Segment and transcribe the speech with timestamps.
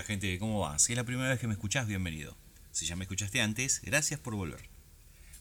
[0.00, 0.78] Hola gente, ¿cómo va?
[0.78, 2.34] Si es la primera vez que me escuchás, bienvenido.
[2.70, 4.70] Si ya me escuchaste antes, gracias por volver.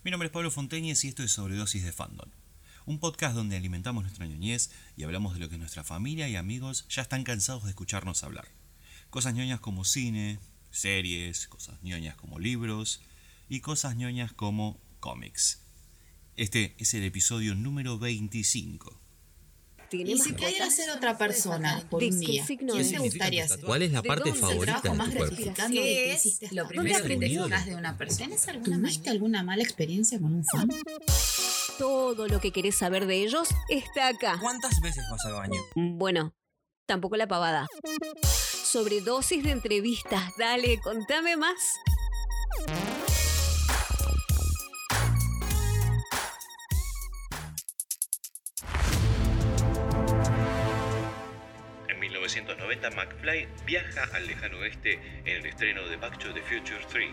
[0.04, 2.30] Mi nombre es Pablo Fonteñez y esto es Sobredosis de Fandom.
[2.86, 6.86] Un podcast donde alimentamos nuestra ñoñez y hablamos de lo que nuestra familia y amigos
[6.90, 8.50] ya están cansados de escucharnos hablar.
[9.10, 10.40] Cosas ñoñas como cine,
[10.72, 13.00] series, cosas ñoñas como libros
[13.48, 15.62] y cosas ñoñas como cómics.
[16.36, 19.00] Este es el episodio número 25.
[19.92, 23.62] Y si pudiera ser otra persona por un día, ¿quién te gustaría ser?
[23.62, 25.36] ¿Cuál es la parte favorita de tu cuerpo?
[25.74, 28.36] hiciste hasta lo primero que te ¿Dónde fijas de una persona?
[28.64, 30.70] ¿Tuviste alguna mala experiencia con un fan?
[31.78, 34.38] Todo lo que querés saber de ellos está acá.
[34.42, 35.62] ¿Cuántas veces vas al baño?
[35.76, 36.34] Bueno,
[36.86, 37.68] tampoco la pavada.
[38.24, 40.32] Sobredosis de entrevistas.
[40.38, 41.58] Dale, contame más.
[52.60, 57.10] 1990, McFly viaja al lejano oeste en el estreno de Back to the Future 3.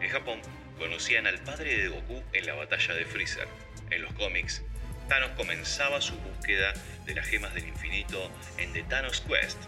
[0.00, 0.40] En Japón,
[0.78, 3.48] conocían al padre de Goku en la batalla de Freezer.
[3.90, 4.62] En los cómics,
[5.08, 6.72] Thanos comenzaba su búsqueda
[7.06, 9.58] de las gemas del infinito en The Thanos Quest.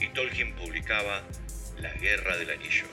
[0.00, 1.22] Y Tolkien publicaba
[1.78, 2.86] La Guerra del Anillo.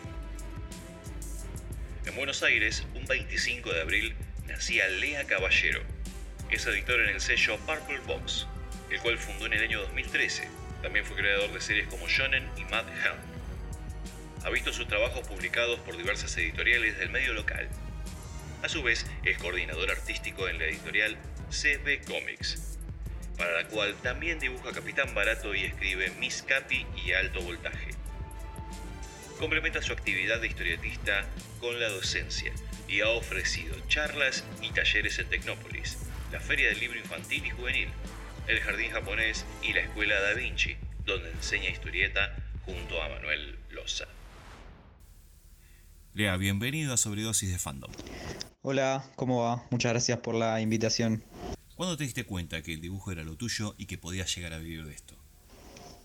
[2.06, 4.16] En Buenos Aires, un 25 de abril,
[4.48, 5.82] nacía Lea Caballero.
[6.50, 8.48] Es editor en el sello Purple Box,
[8.92, 10.65] el cual fundó en el año 2013.
[10.86, 13.18] También fue creador de series como Shonen y Mad Helm.
[14.44, 17.68] Ha visto sus trabajos publicados por diversas editoriales del medio local.
[18.62, 21.18] A su vez, es coordinador artístico en la editorial
[21.50, 22.78] CB Comics,
[23.36, 27.90] para la cual también dibuja Capitán Barato y escribe Miss Capi y Alto Voltaje.
[29.40, 31.26] Complementa su actividad de historietista
[31.60, 32.54] con la docencia
[32.88, 35.98] y ha ofrecido charlas y talleres en Tecnópolis,
[36.32, 37.90] la Feria del Libro Infantil y Juvenil,
[38.48, 44.06] el Jardín Japonés y la Escuela Da Vinci, donde enseña historieta junto a Manuel Loza.
[46.14, 47.92] Lea, bienvenido a Sobredosis de Fandom.
[48.62, 49.66] Hola, ¿cómo va?
[49.72, 51.24] Muchas gracias por la invitación.
[51.76, 54.60] ¿Cuándo te diste cuenta que el dibujo era lo tuyo y que podías llegar a
[54.60, 55.16] vivir de esto?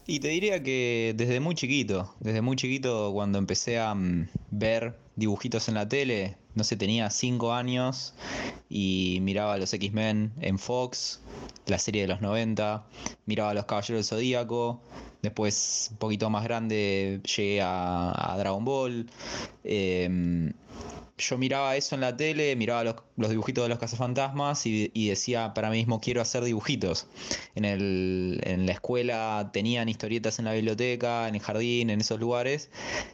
[0.07, 4.99] Y te diría que desde muy chiquito, desde muy chiquito cuando empecé a mm, ver
[5.15, 8.15] dibujitos en la tele, no sé, tenía 5 años
[8.69, 11.21] y miraba a los X-Men en Fox,
[11.67, 12.85] la serie de los 90,
[13.27, 14.81] miraba a los Caballeros del Zodíaco,
[15.23, 19.07] después un poquito más grande llegué a, a Dragon Ball.
[19.65, 20.53] em,
[21.19, 25.09] yo miraba eso en la tele, miraba los, los dibujitos de los cazafantasmas y, y
[25.11, 27.09] decía para mí mismo quiero hacer dibujitos.
[27.55, 32.19] En, el, en la escuela tenían historietas en la biblioteca, en el jardín, en esos
[32.21, 32.71] lugares.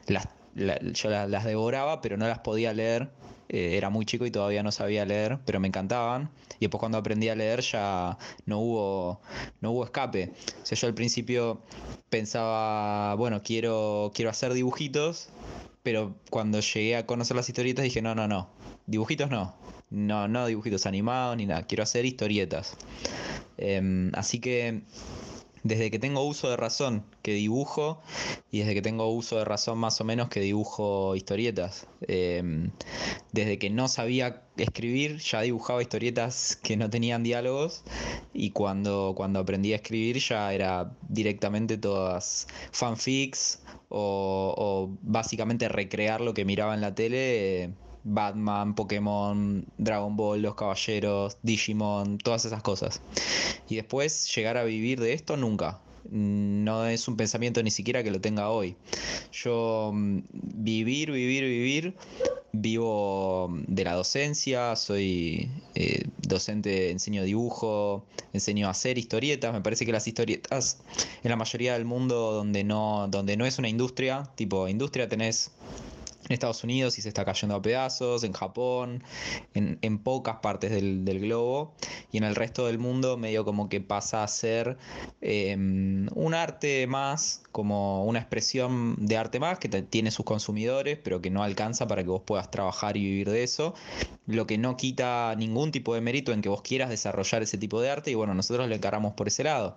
[0.06, 3.10] Las, la- yo la- las devoraba, pero no las podía leer.
[3.48, 6.30] Eh, era muy chico y todavía no sabía leer, pero me encantaban.
[6.58, 9.20] Y después cuando aprendí a leer ya no hubo,
[9.60, 10.32] no hubo escape.
[10.62, 11.60] O sea, yo al principio
[12.10, 15.28] pensaba, bueno, quiero, quiero hacer dibujitos,
[15.82, 18.48] pero cuando llegué a conocer las historietas dije, no, no, no,
[18.86, 19.54] dibujitos no.
[19.88, 22.76] No, no dibujitos animados ni nada, quiero hacer historietas.
[23.56, 24.82] Em, así que
[25.66, 28.00] desde que tengo uso de razón que dibujo
[28.50, 31.86] y desde que tengo uso de razón más o menos que dibujo historietas.
[32.06, 32.70] Em,
[33.32, 37.82] desde que no sabía escribir ya dibujaba historietas que no tenían diálogos
[38.32, 46.20] y cuando, cuando aprendí a escribir ya era directamente todas fanfics o, o básicamente recrear
[46.20, 47.74] lo que miraba en la tele.
[48.06, 53.02] Batman, Pokémon, Dragon Ball, Los Caballeros, Digimon, todas esas cosas.
[53.68, 55.80] Y después llegar a vivir de esto nunca.
[56.08, 58.76] No es un pensamiento ni siquiera que lo tenga hoy.
[59.32, 61.94] Yo mm, vivir, vivir, vivir.
[62.58, 69.52] Vivo de la docencia, soy eh, docente, enseño dibujo, enseño a hacer historietas.
[69.52, 70.78] Me parece que las historietas
[71.22, 75.50] en la mayoría del mundo donde no, donde no es una industria, tipo industria tenés
[76.28, 79.02] en Estados Unidos y se está cayendo a pedazos, en Japón,
[79.54, 81.74] en, en pocas partes del, del globo,
[82.12, 84.76] y en el resto del mundo medio como que pasa a ser
[85.20, 91.20] eh, un arte más, como una expresión de arte más, que tiene sus consumidores, pero
[91.20, 93.74] que no alcanza para que vos puedas trabajar y vivir de eso,
[94.26, 97.80] lo que no quita ningún tipo de mérito en que vos quieras desarrollar ese tipo
[97.80, 99.76] de arte, y bueno, nosotros lo encaramos por ese lado.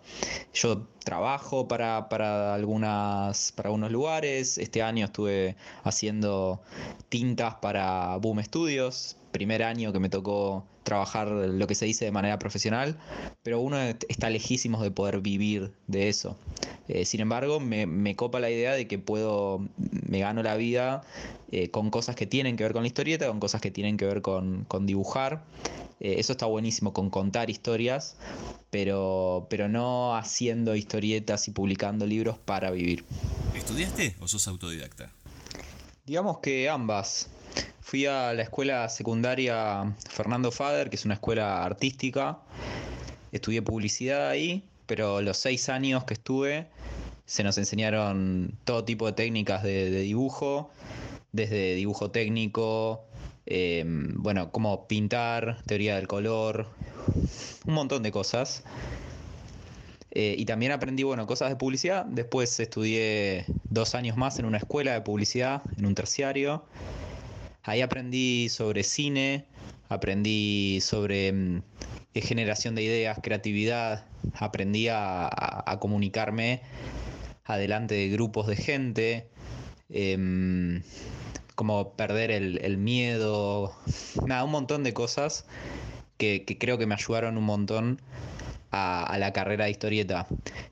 [0.54, 4.60] Yo trabajo para, para, algunas, para algunos lugares.
[4.60, 6.62] Este año estuve haciendo
[7.10, 9.19] tintas para Boom Studios.
[9.32, 12.98] Primer año que me tocó trabajar lo que se dice de manera profesional,
[13.44, 16.36] pero uno está lejísimos de poder vivir de eso.
[16.88, 21.04] Eh, sin embargo, me, me copa la idea de que puedo, me gano la vida
[21.52, 24.06] eh, con cosas que tienen que ver con la historieta, con cosas que tienen que
[24.06, 25.44] ver con, con dibujar.
[26.00, 28.16] Eh, eso está buenísimo, con contar historias,
[28.70, 33.04] pero, pero no haciendo historietas y publicando libros para vivir.
[33.56, 35.12] ¿Estudiaste o sos autodidacta?
[36.06, 37.30] Digamos que ambas.
[37.90, 42.38] Fui a la escuela secundaria Fernando Fader, que es una escuela artística.
[43.32, 46.68] Estudié publicidad ahí, pero los seis años que estuve
[47.26, 50.70] se nos enseñaron todo tipo de técnicas de, dibujo,
[51.32, 53.06] desde dibujo técnico,
[53.48, 56.68] em, bueno, cómo pintar, teoría del color,
[57.66, 58.62] un montón de cosas.
[60.12, 62.06] Eh, y también aprendí, bueno, cosas de publicidad.
[62.06, 66.64] Después estudié dos años más en una escuela de publicidad, en un terciario.
[67.64, 69.46] Ahí aprendí sobre cine,
[69.90, 71.62] aprendí sobre mm,
[72.16, 76.62] generación de ideas, creatividad, aprendí a, comunicarme
[77.46, 79.28] adelante de grupos de gente,
[79.90, 80.82] em,
[81.56, 83.76] como perder el, miedo,
[84.26, 85.46] nada, un montón de cosas
[86.18, 88.02] que creo que me ayudaron un montón
[88.72, 90.28] a, la carrera de historieta.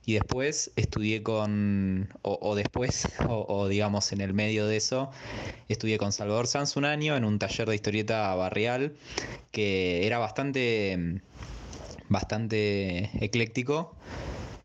[0.06, 5.12] Y después estudié con, o, después, o, digamos en el medio de eso,
[5.68, 8.96] estudié con Salvador Sanz un año en un taller de historieta barrial
[9.52, 11.22] que era bastante,
[12.10, 13.96] bastante ecléctico.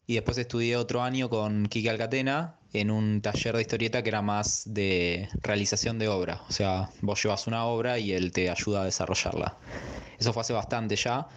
[0.06, 4.22] Y después estudié otro año con Kike Alcatena en un taller de historieta que era
[4.22, 6.42] más de realización de obra.
[6.48, 9.56] O sea, vos llevas una obra y él te ayuda a desarrollarla.
[10.18, 11.28] Eso fue hace bastante ya,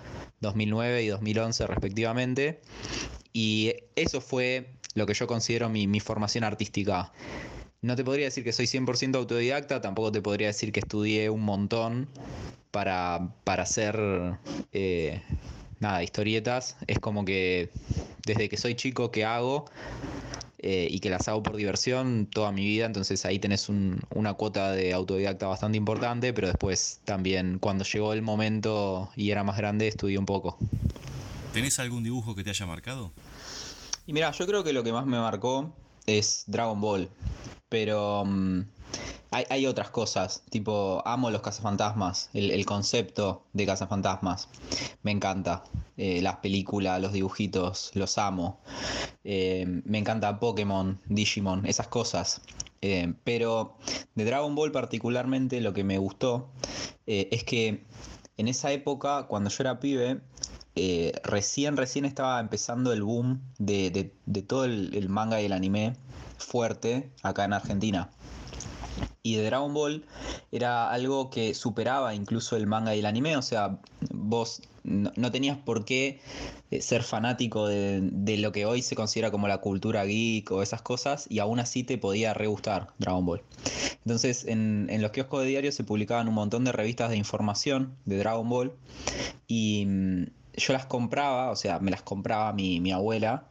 [0.42, 2.62] 2009 y 2011 respectivamente.
[3.34, 7.12] Y eso fue lo que yo considero mi, formación artística.
[7.82, 11.42] No te podría decir que soy 100% autodidacta, tampoco te podría decir que estudié un
[11.42, 12.08] montón
[12.72, 14.00] para, para hacer
[14.72, 15.22] eh,
[15.80, 16.78] nada, historietas.
[16.88, 17.70] Es como que
[18.26, 19.66] desde que soy chico que hago
[20.60, 24.72] eh, y que las hago por diversión toda mi vida, entonces ahí tenés una cuota
[24.72, 29.88] de autodidacta bastante importante, pero después también cuando llegó el momento y era más grande
[29.88, 30.58] estudié un poco.
[31.54, 33.12] ¿Tenés algún dibujo que te haya marcado?
[34.08, 35.74] Y mira, yo creo que lo que más me marcó
[36.06, 37.10] es Dragon Ball,
[37.70, 38.62] pero mm,
[39.50, 44.50] hay, otras cosas, tipo, amo los cazafantasmas, el, el concepto de cazafantasmas,
[45.04, 45.64] me encanta.
[45.98, 48.60] Eh, las películas, los dibujitos, los amo.
[49.24, 52.42] Eh, me encanta Pokémon, Digimon, esas cosas.
[52.82, 53.78] Eh, pero
[54.14, 56.50] de Dragon Ball particularmente lo que me gustó
[57.08, 57.86] es que
[58.38, 60.22] en esa época, cuando yo era pibe,
[61.24, 64.12] recién, recién estaba empezando el boom de,
[64.48, 65.94] todo el, manga y el anime
[66.38, 68.10] fuerte acá en Argentina.
[69.26, 70.06] Y de Dragon Ball
[70.52, 73.80] era algo que superaba incluso el manga y el anime, o sea,
[74.12, 76.20] vos no, tenías por qué
[76.70, 80.84] eh, ser fanático de, lo que hoy se considera como la cultura geek o esas
[80.84, 83.42] cosas y aún así te podía re gustar Dragon Ball.
[84.06, 88.20] Entonces en, los kioscos de diario se publicaban un montón de revistas de información de
[88.20, 88.74] Dragon Ball
[89.48, 90.24] y mm,
[90.54, 93.48] yo las compraba, o sea, me las compraba mi, mi abuela.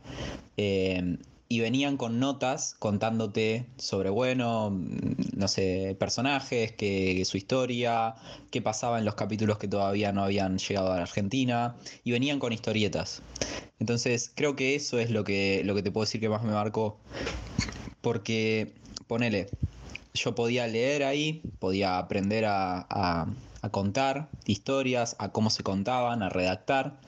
[0.56, 1.18] Eh,
[1.48, 4.70] y venían con notas contándote sobre, bueno,
[5.36, 8.14] no sé, personajes, que, su historia,
[8.50, 12.38] qué pasaba en los capítulos que todavía no habían llegado a la Argentina, y venían
[12.38, 13.22] con historietas.
[13.78, 16.52] Entonces, creo que eso es lo que, lo que te puedo decir que más me
[16.52, 16.98] marcó,
[18.00, 18.72] porque,
[19.06, 19.48] ponele,
[20.14, 22.86] yo podía leer ahí, podía aprender a,
[23.64, 26.98] a contar historias, a cómo se contaban, a redactar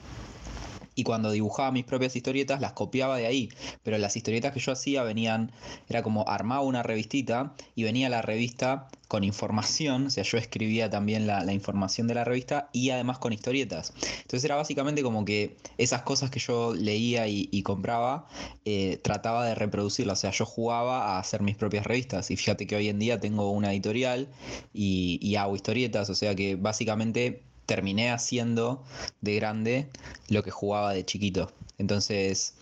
[0.97, 3.49] y cuando dibujaba mis propias historietas las copiaba de ahí,
[3.83, 5.51] pero las historietas que yo hacía venían,
[5.87, 10.89] era como armaba una revistita y venía la revista con información, o sea, yo escribía
[10.89, 13.93] también la, información de la revista y además con historietas.
[14.21, 18.27] Entonces era básicamente como que esas cosas que yo leía y, compraba,
[18.65, 22.31] eh, trataba de reproducirlas, o sea, yo jugaba a hacer mis propias revistas.
[22.31, 24.29] Y fíjate que hoy en día tengo una editorial
[24.73, 28.83] y, y hago historietas, o sea que básicamente terminé haciendo
[29.21, 29.87] de grande
[30.29, 31.51] lo que jugaba de chiquito.
[31.77, 32.55] Entonces,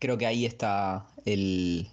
[0.00, 1.88] creo que ahí está el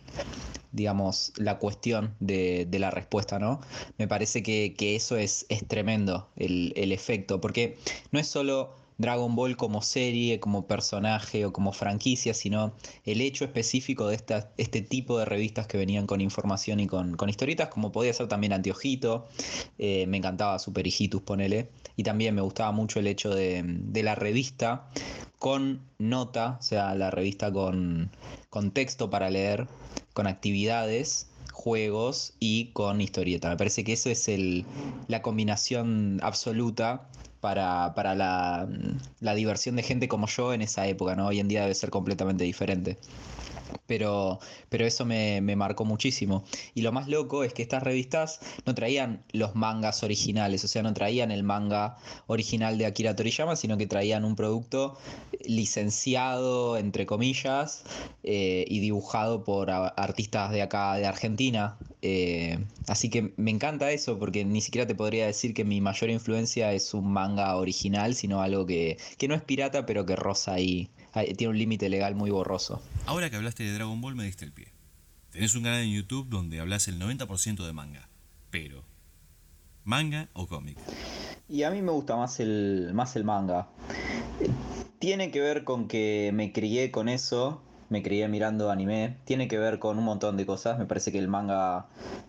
[0.71, 3.61] digamos, la cuestión de, la respuesta, ¿no?
[3.97, 7.77] Me parece que, eso es, es tremendo, el, el efecto, porque
[8.11, 12.73] no es solo Dragon Ball como serie, como personaje o como franquicia, sino
[13.03, 17.17] el hecho específico de esta, este tipo de revistas que venían con información y con,
[17.27, 19.27] historietas, como podía ser también Antiojito,
[19.77, 23.63] eh, me encantaba Super Hijitus, ponele, y también me gustaba mucho el hecho de,
[24.03, 24.87] la revista
[25.39, 28.11] con nota, o sea, la revista con,
[28.49, 29.67] con texto para leer,
[30.13, 33.49] con actividades juegos y con historieta.
[33.49, 34.65] Me parece que eso es el,
[35.07, 37.07] la combinación absoluta
[37.45, 41.27] para, la, diversión de gente como yo en esa época, ¿no?
[41.27, 42.97] Hoy en día debe ser completamente diferente.
[43.87, 46.43] Pero, pero eso me, marcó muchísimo.
[46.73, 50.83] Y lo más loco es que estas revistas no traían los mangas originales, o sea,
[50.83, 54.97] no traían el manga original de Akira Toriyama, sino que traían un producto
[55.45, 57.83] licenciado, entre comillas,
[58.23, 61.77] eh, y dibujado por artistas de acá, de Argentina.
[62.01, 66.09] Eh, así que me encanta eso, porque ni siquiera te podría decir que mi mayor
[66.09, 70.53] influencia es un manga original, sino algo que, que no es pirata, pero que roza
[70.53, 70.89] ahí
[71.23, 72.81] tiene un límite legal muy borroso.
[73.05, 74.67] Ahora que hablaste de Dragon Ball me diste el pie.
[75.31, 78.09] Tenés un canal en YouTube donde hablas el 90% de manga.
[78.49, 78.83] Pero,
[79.83, 80.77] ¿manga o cómic?
[81.49, 83.67] Y a mí me gusta más el, más el manga.
[84.99, 89.17] Tiene que ver con que me crié con eso, me crié mirando anime.
[89.25, 90.79] Tiene que ver con un montón de cosas.
[90.79, 91.87] Me parece que el manga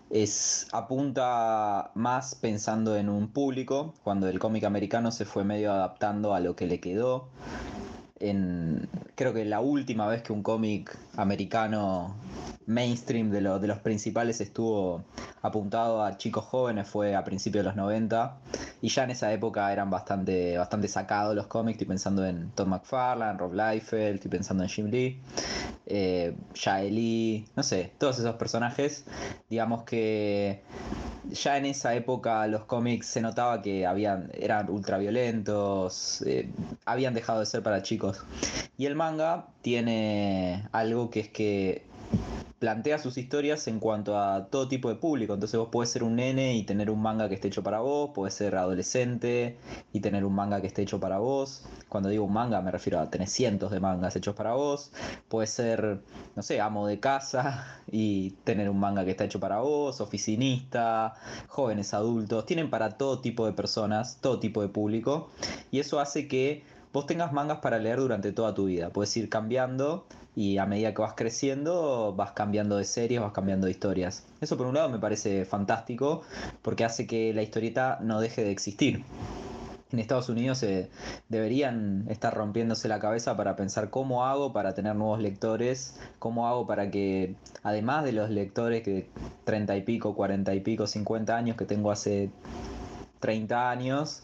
[0.09, 6.33] es apunta más pensando en un público, cuando el cómic americano se fue medio adaptando
[6.33, 7.29] a lo que le quedó
[8.19, 12.15] en creo que la última vez que un cómic americano
[12.67, 15.03] mainstream de, de los principales estuvo
[15.41, 18.37] apuntado a chicos jóvenes fue a principios de los 90
[18.81, 22.67] y ya en esa época eran bastante, bastante sacados los cómics, estoy pensando en Todd
[22.67, 25.21] McFarlane, Rob Liefeld, estoy pensando en Jim Lee,
[25.85, 26.35] eh,
[26.89, 29.05] Lee, no sé, todos esos personajes,
[29.49, 30.61] digamos que
[31.31, 36.49] ya en esa época los cómics se notaba que habían, eran ultraviolentos, eh,
[36.85, 38.06] habían dejado de ser para chicos.
[38.77, 41.87] Y el manga tiene algo que es que
[42.59, 45.33] plantea sus historias en cuanto a todo tipo de público.
[45.33, 48.11] Entonces vos podés ser un nene y tener un manga que esté hecho para vos,
[48.15, 49.57] podés ser adolescente
[49.93, 51.65] y tener un manga que esté hecho para vos.
[51.87, 54.91] Cuando digo un manga me refiero a tener cientos de mangas hechos para vos.
[55.27, 56.01] Puedes ser,
[56.35, 61.13] no sé, amo de casa y tener un manga que está hecho para vos, oficinista,
[61.47, 62.45] jóvenes adultos.
[62.45, 65.29] Tienen para todo tipo de personas, todo tipo de público.
[65.69, 66.63] Y eso hace que
[66.93, 68.89] vos tengas mangas para leer durante toda tu vida.
[68.89, 73.65] Puedes ir cambiando y a medida que vas creciendo vas cambiando de series, vas cambiando
[73.65, 74.25] de historias.
[74.41, 76.21] Eso por un lado me parece fantástico
[76.61, 79.03] porque hace que la historieta no deje de existir.
[79.91, 80.89] En Estados Unidos se
[81.29, 86.67] deberían estar rompiéndose la cabeza para pensar cómo hago para tener nuevos lectores, cómo hago
[86.67, 89.07] para que, además de los lectores que
[89.45, 92.29] 30 y pico, 40 y pico, 50 años que tengo hace
[93.27, 94.23] 30 años,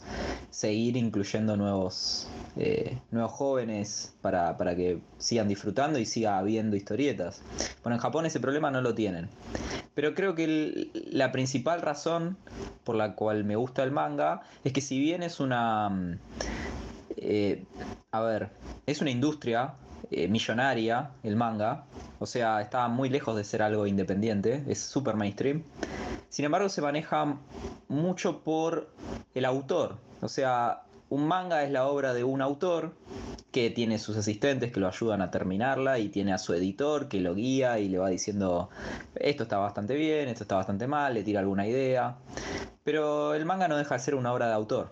[0.50, 7.42] seguir incluyendo nuevos, eh, nuevos jóvenes para, que sigan disfrutando y siga habiendo historietas.
[7.84, 9.28] Bueno, en Japón ese problema no lo tienen.
[9.94, 12.38] Pero creo que la principal razón
[12.86, 15.90] por la cual me gusta el manga es que si bien es una...
[15.90, 16.20] Mm,
[17.18, 17.66] eh,
[18.14, 18.52] a ver,
[18.86, 19.74] es una industria
[20.12, 21.84] eh, millonaria el manga,
[22.20, 25.62] o sea, está muy lejos de ser algo independiente, es super mainstream.
[26.34, 27.38] Sin embargo, se maneja
[27.90, 28.90] mucho por
[29.36, 29.98] el autor.
[30.20, 32.96] O sea, un manga es la obra de un autor
[33.52, 37.20] que tiene sus asistentes que lo ayudan a terminarla y tiene a su editor que
[37.20, 38.72] lo guía y le va diciendo
[39.14, 42.16] esto está bastante bien, esto está bastante mal, le tira alguna idea.
[42.84, 44.90] Pero el manga no deja de ser una obra de autor.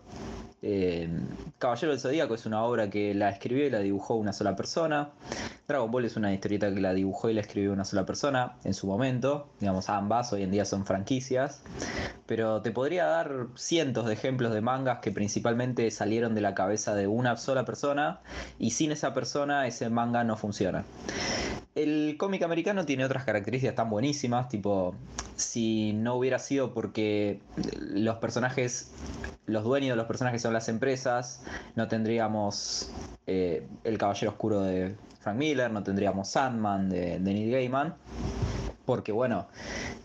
[0.63, 1.09] Eh,
[1.57, 5.09] Caballero del Zodíaco es una obra que la escribió y la dibujó una sola persona.
[5.67, 8.73] Dragon Ball es una historieta que la dibujó y la escribió una sola persona en
[8.73, 9.47] su momento.
[9.59, 11.63] Digamos, ambas hoy en día son franquicias.
[12.27, 16.95] Pero te podría dar cientos de ejemplos de mangas que principalmente salieron de la cabeza
[16.95, 18.19] de una sola persona
[18.59, 20.83] y sin esa persona ese manga no funciona.
[21.73, 24.93] El cómic americano tiene otras características tan buenísimas, tipo,
[25.35, 27.39] si no hubiera sido porque
[27.79, 28.91] los personajes,
[29.45, 31.43] los dueños de los personajes son las empresas,
[31.75, 32.91] no tendríamos
[33.25, 37.95] eh, El Caballero Oscuro de Frank Miller, no tendríamos Sandman de, de Neil Gaiman
[38.85, 39.47] porque bueno,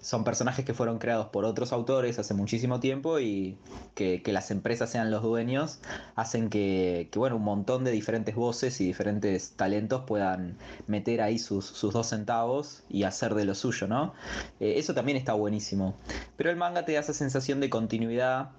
[0.00, 3.59] son personajes que fueron creados por otros autores hace muchísimo tiempo y
[3.95, 5.80] que, las empresas sean los dueños
[6.14, 11.80] hacen que, bueno, un montón de diferentes voces y diferentes talentos puedan meter ahí sus,
[11.80, 14.12] dos centavos y hacer de lo suyo, ¿no?
[14.61, 15.97] Eh, eso también está buenísimo.
[16.37, 18.50] Pero el manga te da esa sensación de continuidad,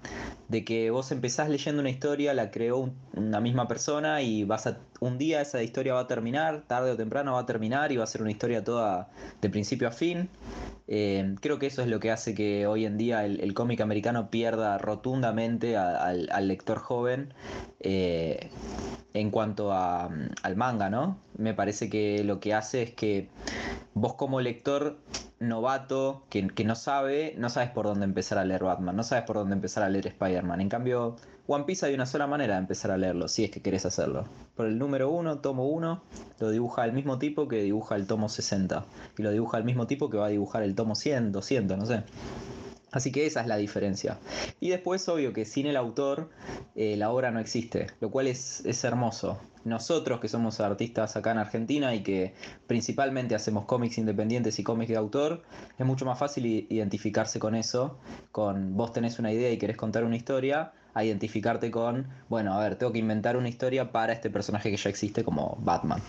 [0.48, 4.80] de que vos empezás leyendo una historia, la creó una misma persona y vas a,
[5.00, 8.04] un día esa historia va a terminar, tarde o temprano va a terminar y va
[8.04, 9.10] a ser una historia toda
[9.42, 10.30] de principio a fin
[10.90, 14.30] eh, creo que eso es lo que hace que hoy en día el, cómic americano
[14.30, 17.34] pierda rotundamente al, lector joven
[17.82, 18.50] eh,
[19.14, 21.18] en cuanto al manga, ¿no?
[21.38, 23.30] Me parece que lo que hace es que
[23.96, 24.98] vos como lector
[25.40, 29.26] novato que, que no sabe, no sabes por dónde empezar a leer Batman, no sabes
[29.26, 30.62] por dónde empezar a leer Spider-Man.
[30.62, 31.18] En cambio,
[31.50, 34.26] One Piece hay una sola manera de empezar a leerlo, si es que querés hacerlo.
[34.56, 36.04] Por el número 1, tomo 1,
[36.40, 38.86] lo dibuja el mismo tipo que dibuja el tomo 60.
[39.18, 41.86] Y lo dibuja el mismo tipo que va a dibujar el tomo 100, 200, no
[41.86, 42.04] sé.
[42.92, 44.18] Así que esa es la diferencia.
[44.60, 46.30] Y después, obvio que sin el autor,
[46.76, 49.40] eh, la obra no existe, lo cual es, es hermoso.
[49.64, 52.34] nosotros que somos artistas acá en Argentina y que
[52.68, 55.44] principalmente hacemos cómics independientes y cómics de autor,
[55.78, 58.00] es mucho más fácil identificarse con eso,
[58.32, 62.60] con vos tenés una idea y querés contar una historia, a identificarte con, bueno, a
[62.60, 66.02] ver, tengo que inventar una historia para este personaje que ya existe como Batman.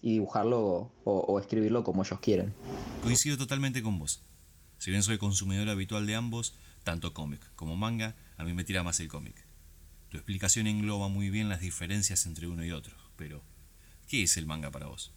[0.00, 2.54] Y dibujarlo o, escribirlo como ellos quieren.
[3.02, 4.22] Coincido totalmente con vos.
[4.78, 8.82] Si bien soy consumidor habitual de ambos, tanto cómic como manga, a mí me tira
[8.82, 9.44] más el cómic.
[10.08, 13.42] Tu explicación engloba muy bien las diferencias entre uno y otro, pero
[14.08, 15.12] ¿qué es el manga para vos?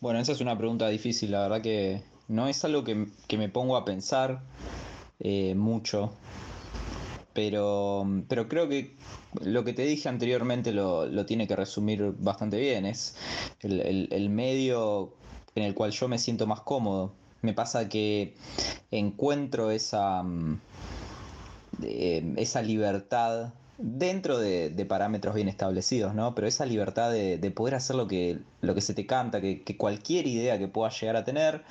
[0.00, 3.76] Bueno, esa es una pregunta difícil, la verdad que no es algo que, me pongo
[3.76, 4.42] a pensar
[5.20, 6.12] eh, mucho,
[7.34, 8.96] pero, pero creo que
[9.42, 13.16] lo que te dije anteriormente lo, tiene que resumir bastante bien, es
[13.60, 15.12] el medio
[15.54, 17.12] en el cual yo me siento más cómodo.
[17.42, 18.34] Me pasa que
[18.90, 20.60] encuentro esa, mm,
[21.82, 26.34] eh, esa libertad dentro de, parámetros bien establecidos, ¿no?
[26.34, 28.38] Pero esa libertad de, poder hacer lo que,
[28.78, 31.62] se te canta, que, cualquier idea que puedas llegar a tener,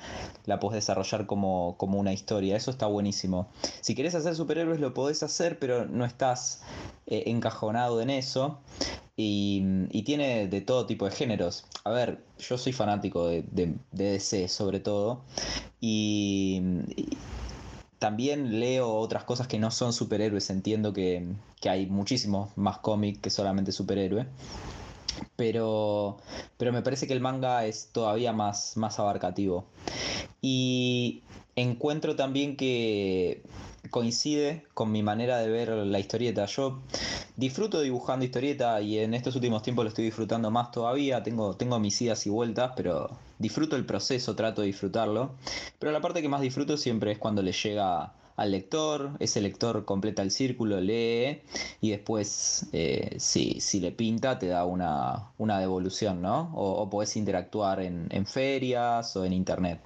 [0.46, 2.56] la puedes desarrollar como, una historia.
[2.56, 3.48] Eso está buenísimo.
[3.80, 6.62] Si querés hacer superhéroes, lo podés hacer, pero no estás
[7.06, 8.58] eh, encajonado en eso.
[9.16, 11.64] Y, tiene de todo tipo de géneros.
[11.84, 15.22] A ver, yo soy fanático de DC sobre todo.
[15.80, 16.60] y
[18.04, 21.26] también leo otras cosas que no son superhéroes, entiendo que,
[21.62, 24.26] hay muchísimos más cómics que solamente superhéroe.
[25.36, 26.18] Pero,
[26.58, 29.64] pero me parece que el manga es todavía más, más abarcativo.
[30.42, 31.22] Y
[31.56, 33.42] encuentro también que
[33.88, 36.44] coincide con mi manera de ver la historieta.
[36.44, 36.82] Yo
[37.36, 41.22] disfruto dibujando historieta y en estos últimos tiempos lo estoy disfrutando más todavía.
[41.22, 43.08] Tengo, tengo mis idas y vueltas, pero
[43.38, 45.34] disfruto el proceso, trato de disfrutarlo.
[45.78, 49.84] Pero la parte que más disfruto siempre es cuando le llega al lector, ese lector
[49.84, 51.42] completa el círculo, lee
[51.80, 56.52] y después eh, si, le pinta te da una, devolución, ¿no?
[56.54, 59.80] O, o podés interactuar en, ferias o en internet.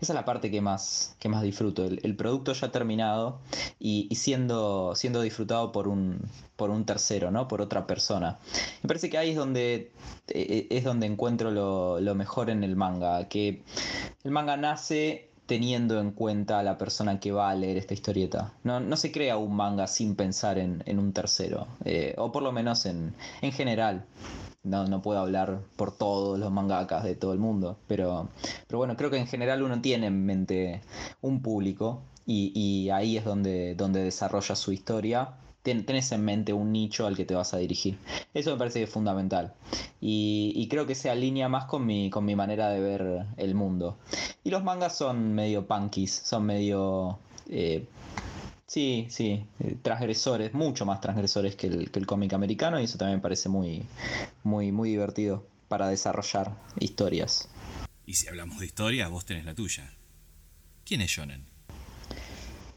[0.00, 3.40] Esa es la parte que más, que más disfruto, el, producto ya terminado
[3.78, 6.20] y, siendo, siendo disfrutado por un,
[6.56, 7.48] por un tercero, ¿no?
[7.48, 8.38] Por otra persona.
[8.82, 9.92] Me parece que ahí es donde,
[10.28, 13.62] eh, es donde encuentro lo, lo mejor en el manga, que
[14.24, 18.52] el manga nace teniendo en cuenta a la persona que va a leer esta historieta.
[18.62, 22.86] No, se crea un manga sin pensar en, un tercero, eh, o por lo menos
[22.86, 24.04] en, en general.
[24.62, 28.30] No, no, puedo hablar por todos los mangakas de todo el mundo, pero,
[28.66, 30.80] pero bueno, creo que en general uno tiene en mente
[31.20, 36.72] un público y, y ahí es donde, donde desarrolla su historia tenés en mente un
[36.72, 37.98] nicho al que te vas a dirigir.
[38.34, 39.54] Eso me parece que es fundamental.
[40.00, 43.98] Y, creo que se alinea más con mi, con mi manera de ver el mundo.
[44.44, 47.18] Y los mangas son medio punkies, son medio...
[47.48, 47.86] Eh,
[48.66, 52.98] sí, sí, eh, transgresores, mucho más transgresores que el, que el cómic americano y eso
[52.98, 53.86] también me parece muy,
[54.42, 57.48] muy, muy divertido para desarrollar historias.
[58.06, 59.94] Y si hablamos de historia, vos tenés la tuya.
[60.84, 61.46] ¿Quién es Shonen?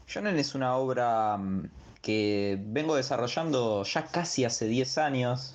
[0.06, 1.68] Shonen es una obra mm,
[2.02, 5.54] que vengo desarrollando ya casi hace 10 años.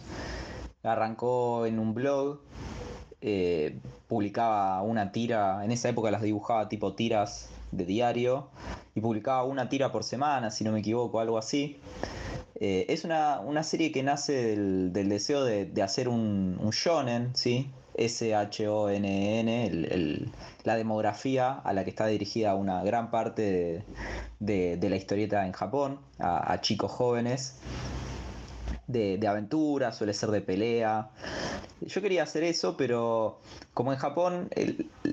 [0.83, 2.39] Arrancó en un blog,
[3.21, 8.49] eh, publicaba una tira, en esa época las dibujaba tipo tiras de diario,
[8.93, 11.77] y publicaba una tira por semana, si no me equivoco, algo así.
[12.59, 17.69] Eh, es una, serie que nace del, deseo de, hacer un, un shonen, ¿sí?
[17.95, 19.51] S-H-O-N-N,
[20.63, 23.83] la demografía a la que está dirigida una gran parte
[24.39, 27.59] de, la historieta en Japón, a, chicos jóvenes.
[28.87, 31.09] De, aventura, suele ser de pelea.
[31.85, 33.39] Yo quería hacer eso, pero
[33.73, 34.49] como en Japón,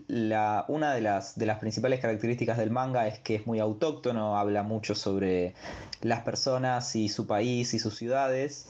[0.08, 4.38] la, una de las, de las principales características del manga es que es muy autóctono,
[4.38, 5.54] habla mucho sobre
[6.02, 8.68] las personas y su país y sus ciudades.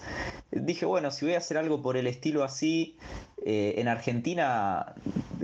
[0.50, 2.96] Dije, bueno, si voy a hacer algo por el estilo así,
[3.44, 4.94] eh, en Argentina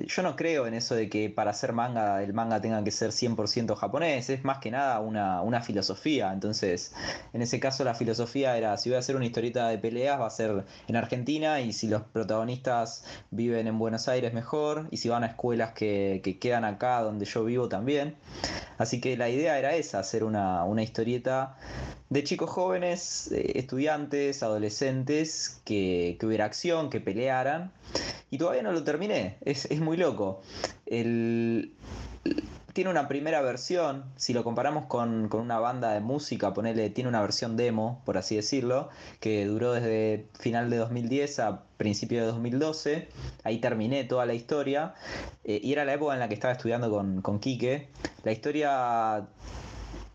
[0.07, 3.11] yo no creo en eso de que para hacer manga el manga tenga que ser
[3.11, 6.33] 100% japonés, es más que nada una, filosofía.
[6.33, 6.95] Entonces,
[7.33, 10.27] en ese caso la filosofía era, si voy a hacer una historieta de peleas va
[10.27, 15.09] a ser en Argentina y si los protagonistas viven en Buenos Aires mejor y si
[15.09, 18.17] van a escuelas que, quedan acá donde yo vivo también.
[18.79, 21.57] Así que la idea era esa, hacer una, una historieta
[22.09, 27.73] de chicos jóvenes, eh, estudiantes, adolescentes, que, hubiera acción, que pelearan.
[28.31, 30.43] Y todavía no lo terminé, es, muy loco.
[30.85, 37.23] tiene una primera versión, si lo comparamos con, una banda de música, ponele, tiene una
[37.23, 38.91] versión demo, por así decirlo,
[39.21, 43.09] que duró desde final de 2010 a principio de 2012.
[43.45, 44.95] Ahí terminé toda la historia.
[45.45, 47.89] Eh, y era la época en la que estaba estudiando con, con Quique.
[48.25, 49.27] La historia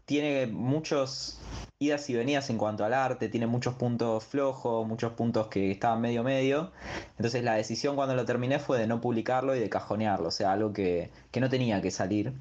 [0.06, 1.42] tiene muchos
[1.82, 6.00] idas y venidas en cuanto al arte, tiene muchos puntos flojos, muchos puntos que estaban
[6.00, 6.72] medio medio.
[7.18, 10.52] Entonces la decisión cuando lo terminé fue de no publicarlo y de cajonearlo, o sea,
[10.52, 12.34] algo que, que no tenía que salir.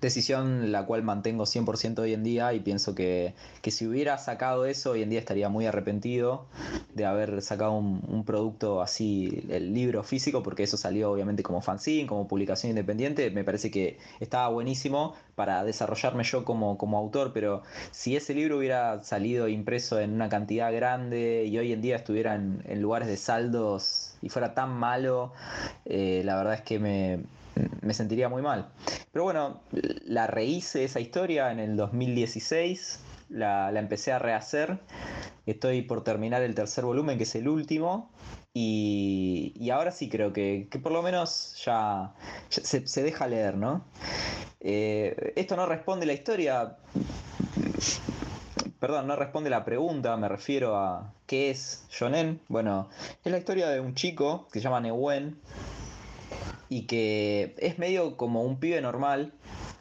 [0.00, 4.92] Decisión la cual mantengo 100% hoy en día y pienso que, si hubiera sacado eso
[4.92, 6.46] hoy en día estaría muy arrepentido
[6.94, 12.06] de haber sacado un, producto así, el libro físico, porque eso salió obviamente como fanzine,
[12.06, 13.30] como publicación independiente.
[13.30, 18.58] Me parece que estaba buenísimo para desarrollarme yo como, como autor, pero si ese libro
[18.58, 23.18] hubiera salido impreso en una cantidad grande y hoy en día estuviera en, lugares de
[23.18, 25.32] saldos y fuera tan malo,
[25.84, 27.20] eh, la verdad es que me,
[27.82, 28.68] me sentiría muy mal.
[29.12, 29.60] Pero bueno,
[30.04, 34.78] la rehice esa historia en el 2016, la, empecé a rehacer,
[35.46, 38.10] estoy por terminar el tercer volumen, que es el último,
[38.52, 42.12] y, ahora sí creo que, por lo menos ya,
[42.48, 43.84] se, deja leer, ¿no?
[44.60, 46.76] Eh, esto no responde la historia,
[48.80, 52.40] perdón, no responde la pregunta, me refiero a qué es Shonen.
[52.48, 52.88] Bueno,
[53.24, 55.38] es la historia de un chico que se llama Newen,
[56.70, 59.34] y que es medio como un pibe normal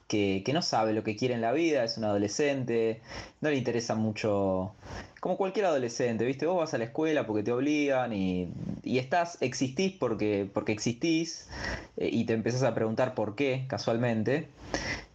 [0.10, 3.00] que, no sabe lo que quiere en la vida, es un adolescente,
[3.42, 4.74] no le interesa mucho,
[5.20, 6.48] como cualquier adolescente, ¿viste?
[6.48, 8.52] Vos vas a la escuela porque te obligan y,
[8.84, 11.48] estás, existís porque, porque existís
[11.96, 14.48] eh, y te empezás a preguntar por qué, casualmente.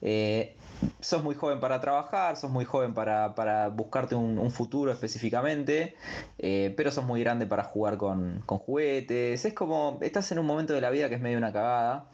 [0.01, 0.55] Eh,
[1.01, 5.97] sos muy joven para trabajar, sos muy joven para, buscarte un, futuro específicamente,
[6.39, 9.45] eh, pero sos muy grande para jugar con, juguetes.
[9.45, 12.07] Es como, estás en un momento de la vida que es medio una cagada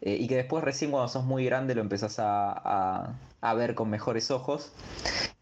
[0.00, 3.14] eh, y que después recién cuando sos muy grande lo empezás a,
[3.56, 4.72] ver con mejores ojos.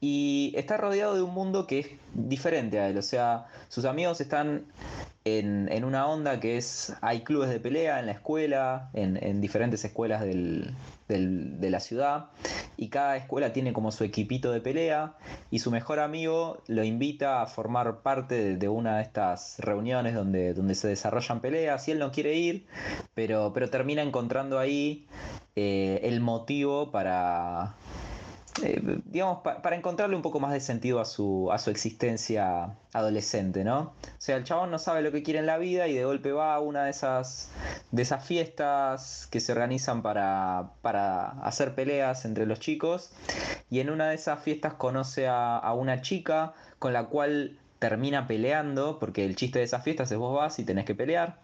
[0.00, 4.20] Y está rodeado de un mundo que es diferente a él, o sea, sus amigos
[4.20, 4.66] están
[5.24, 10.20] en, una onda que es, hay clubes de pelea en la escuela, en, diferentes escuelas
[10.22, 10.74] del,
[11.08, 12.26] de la ciudad,
[12.76, 15.14] y cada escuela tiene como su equipito de pelea,
[15.50, 20.54] y su mejor amigo lo invita a formar parte de, una de estas reuniones donde,
[20.54, 22.66] donde se desarrollan peleas, y él no quiere ir,
[23.14, 25.06] pero, pero termina encontrando ahí
[25.54, 27.74] eh, el motivo para
[28.62, 33.64] eh, digamos, para encontrarle un poco más de sentido a su, a su existencia adolescente,
[33.64, 33.80] ¿no?
[33.80, 36.32] O sea, el chabón no sabe lo que quiere en la vida y de golpe
[36.32, 37.50] va a una de esas,
[37.90, 43.10] de esas fiestas que se organizan para, para hacer peleas entre los chicos
[43.70, 48.28] y en una de esas fiestas conoce a, a una chica con la cual termina
[48.28, 51.38] peleando, porque el chiste de esas fiestas es vos vas y tenés que pelear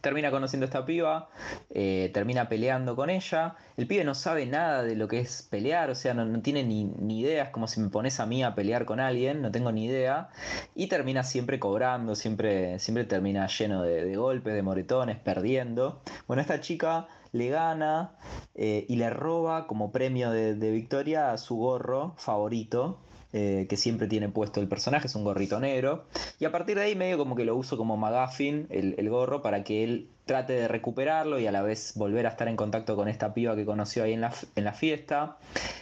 [0.00, 1.28] termina conociendo a esta piba,
[1.70, 3.56] eh, termina peleando con ella.
[3.76, 6.84] El pibe no sabe nada de lo que es pelear, o sea, no, tiene ni,
[6.84, 9.72] ni, idea, es como si me pones a mí a pelear con alguien, no tengo
[9.72, 10.28] ni idea.
[10.74, 16.00] Y termina siempre cobrando, siempre, siempre termina lleno de, golpes, de moretones, perdiendo.
[16.26, 18.12] Bueno, esta chica le gana
[18.54, 22.98] eh, y le roba como premio de, de victoria a su gorro favorito,
[23.32, 26.04] eh, que siempre tiene puesto el personaje, es un gorrito negro.
[26.40, 29.62] Y a partir de ahí medio como que lo uso como McGuffin, el, gorro, para
[29.62, 33.08] que él trate de recuperarlo y a la vez volver a estar en contacto con
[33.08, 35.36] esta piba que conoció ahí en la, en la fiesta.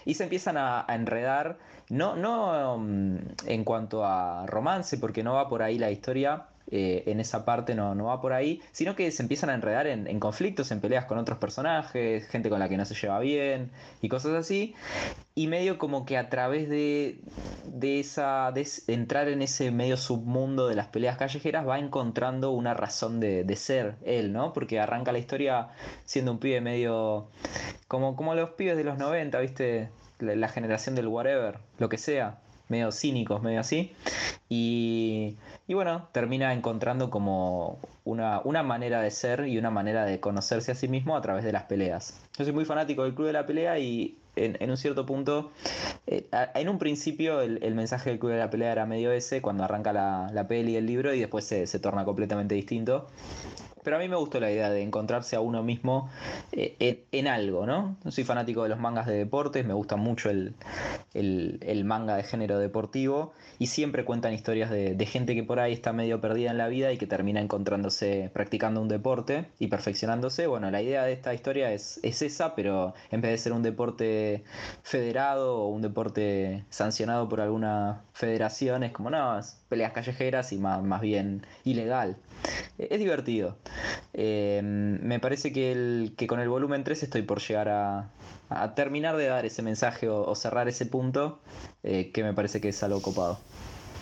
[0.05, 1.57] Y se empiezan a, enredar,
[1.89, 7.05] no, no mm, en cuanto a romance, porque no va por ahí la historia, eh,
[7.07, 10.21] en esa parte no, no, va por ahí, sino que se empiezan a enredar en,
[10.21, 13.71] conflictos, en peleas con otros personajes, gente con la que no se lleva bien
[14.03, 14.75] y cosas así.
[15.35, 17.21] Y medio como que a través de,
[17.65, 22.75] de esa de entrar en ese medio submundo de las peleas callejeras va encontrando una
[22.75, 24.53] razón de, ser él, ¿no?
[24.53, 25.69] Porque arranca la historia
[26.05, 27.29] siendo un pibe medio
[27.89, 29.89] como, como los pibes de los 90, ¿viste?
[30.19, 33.93] la generación del whatever, lo que sea medio cínicos, medio así.
[34.49, 35.37] Y,
[35.75, 40.75] bueno, termina encontrando como una, una, manera de ser y una manera de conocerse a
[40.75, 42.21] sí mismo a través de las peleas.
[42.39, 45.51] Yo soy muy fanático del Club de la Pelea y en, un cierto punto,
[46.07, 49.65] eh, en un principio el, mensaje del Club de la Pelea era medio ese, cuando
[49.65, 53.09] arranca la, la peli y el libro y después se, se torna completamente distinto.
[53.89, 56.11] Pero a mí me gustó la idea de encontrarse a uno mismo
[56.53, 57.97] eh, en, algo, ¿no?
[58.11, 60.55] Soy fanático de los mangas de deportes, me gusta mucho el,
[61.87, 66.21] manga de género deportivo y siempre cuentan historias de, gente que por ahí está medio
[66.21, 70.47] perdida en la vida y que termina encontrándose practicando un deporte y perfeccionándose.
[70.47, 73.63] Bueno, la idea de esta historia es, es esa, pero en vez de ser un
[73.63, 74.45] deporte
[74.83, 80.83] federado o un deporte sancionado por alguna federación, es como, no, peleas callejeras y más,
[80.83, 82.19] más bien ilegal.
[82.79, 83.59] Es divertido.
[84.13, 88.11] Eh, me parece que, el, que con el volumen 3 estoy por llegar a,
[88.75, 91.41] terminar de dar ese mensaje o, cerrar ese punto
[91.83, 93.41] eh, que me parece que es algo copado.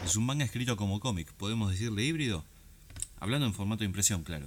[0.05, 2.45] Es un manga escrito como cómic, ¿podemos decirle híbrido?
[3.19, 4.47] Hablando en formato de impresión, claro.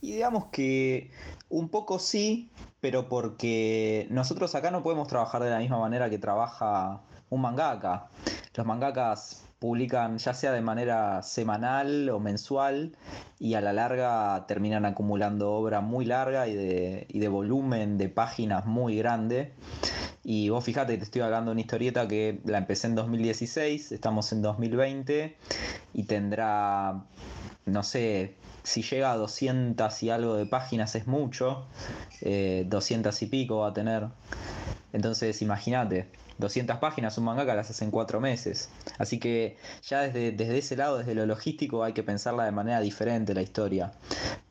[0.00, 1.12] Y digamos que
[1.48, 6.18] un poco sí, pero porque nosotros acá no podemos trabajar de la misma manera que
[6.18, 8.10] trabaja un mangaka.
[8.54, 12.96] Los mangakas publican ya sea de manera semanal o mensual
[13.38, 18.08] y a la larga terminan acumulando obra muy larga y de, y de volumen de
[18.08, 19.52] páginas muy grande.
[20.24, 24.32] Y vos fíjate, te estoy hablando de una historieta que la empecé en 2016, estamos
[24.32, 25.36] en 2020
[25.94, 27.04] y tendrá,
[27.64, 31.66] no sé, si llega a 200 y algo de páginas es mucho,
[32.20, 34.08] 200 eh, y pico va a tener.
[34.92, 38.70] Entonces imagínate, 200 páginas, un mangaka las hace en 4 meses.
[38.98, 42.80] Así que ya desde, desde ese lado, desde lo logístico, hay que pensarla de manera
[42.80, 43.92] diferente la historia.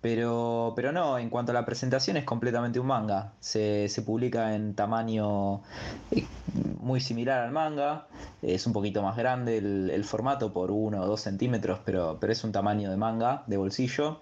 [0.01, 3.33] Pero, pero no, en cuanto a la presentación es completamente un manga.
[3.39, 5.61] Se, publica en tamaño
[6.09, 6.25] eh,
[6.79, 8.07] muy similar al manga.
[8.41, 12.43] Es un poquito más grande el, formato por 1 o 2 centímetros, pero, pero es
[12.43, 14.21] un tamaño de manga, de bolsillo.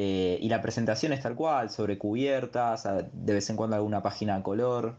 [0.00, 4.36] Eh, y la presentación es tal cual, sobre cubiertas, de vez en cuando alguna página
[4.36, 4.94] a color.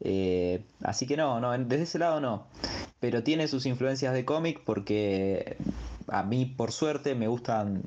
[0.00, 2.48] Eh, así que no, no, desde ese lado no.
[3.00, 5.56] Pero tiene sus influencias de cómic porque
[6.08, 7.82] a mí, por suerte, me gustan.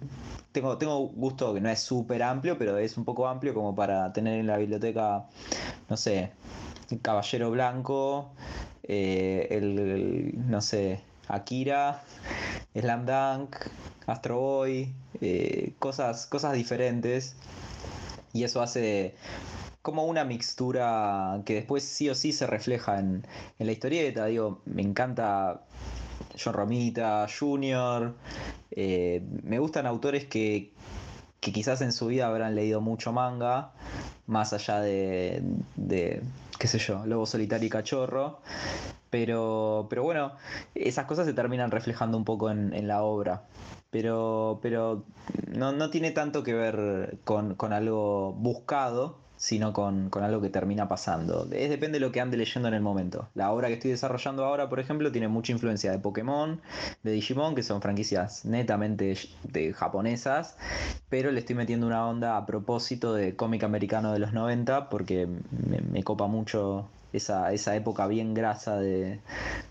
[0.54, 4.12] Tengo, tengo gusto que no es súper amplio, pero es un poco amplio como para
[4.12, 5.26] tener en la biblioteca,
[5.88, 6.32] no sé,
[7.04, 8.32] Caballero Blanco,
[8.82, 12.04] eh, el, no sé, Akira,
[12.74, 13.56] Slam Dunk,
[14.08, 17.36] Astro Boy, eh, cosas, cosas diferentes.
[18.34, 19.16] Y eso hace
[19.82, 23.26] como una mixtura que después sí o sí se refleja en,
[23.60, 24.26] la historieta.
[24.26, 25.62] Digo, me encanta
[26.44, 28.16] John Romita, Junior.
[28.72, 30.72] Eh, me gustan autores que,
[31.40, 33.72] que quizás en su vida habrán leído mucho manga,
[34.28, 35.42] más allá de,
[35.76, 36.22] de
[36.58, 38.40] qué sé yo, Lobo Solitario y Cachorro.
[39.16, 40.34] Pero, pero bueno,
[40.76, 43.44] esas cosas se terminan reflejando un poco en, la obra.
[43.90, 45.06] Pero, pero
[45.48, 51.48] no, tiene tanto que ver con, algo buscado, sino con, algo que termina pasando.
[51.50, 53.30] Es depende de lo que ande leyendo en el momento.
[53.36, 56.60] La obra que estoy desarrollando ahora, por ejemplo, tiene mucha influencia de Pokémon,
[57.04, 60.58] de Digimon, que son franquicias netamente de japonesas,
[61.08, 65.26] pero le estoy metiendo una onda a propósito de cómic americano de los 90 porque
[65.90, 69.20] me copa mucho esa, época bien grasa de,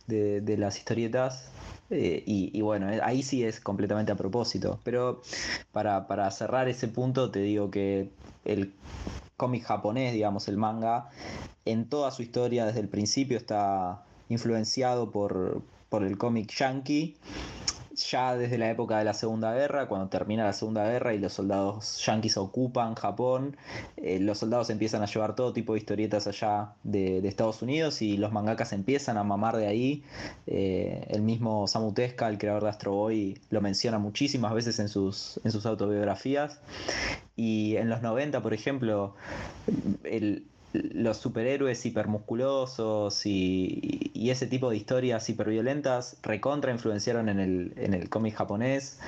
[0.06, 1.50] las historietas.
[1.90, 4.80] Eh, y, bueno, eh, ahí sí es completamente a propósito.
[4.84, 5.22] Pero
[5.72, 8.10] para, para cerrar ese punto, te digo que
[8.44, 8.72] el
[9.36, 11.10] cómic japonés, digamos, el manga,
[11.64, 17.16] en toda su historia desde el principio está influenciado por, por el cómic yankee
[18.10, 21.32] ya desde la época de la Segunda Guerra, cuando termina la Segunda Guerra y los
[21.32, 23.56] soldados yanquis ocupan Japón,
[23.96, 28.16] eh, los soldados empiezan a llevar todo tipo de historietas allá de, Estados Unidos y
[28.16, 30.04] los mangakas empiezan a mamar de ahí.
[30.46, 34.88] Eh, el mismo Samu Tezuka, el creador de Astro Boy, lo menciona muchísimas veces en
[34.88, 36.60] sus, en sus autobiografías.
[37.36, 39.14] Y en los 90, por ejemplo,
[40.04, 47.94] el, los superhéroes hipermusculosos y, ese tipo de historias hiperviolentas recontra influenciaron en el, en
[47.94, 48.98] el cómic japonés.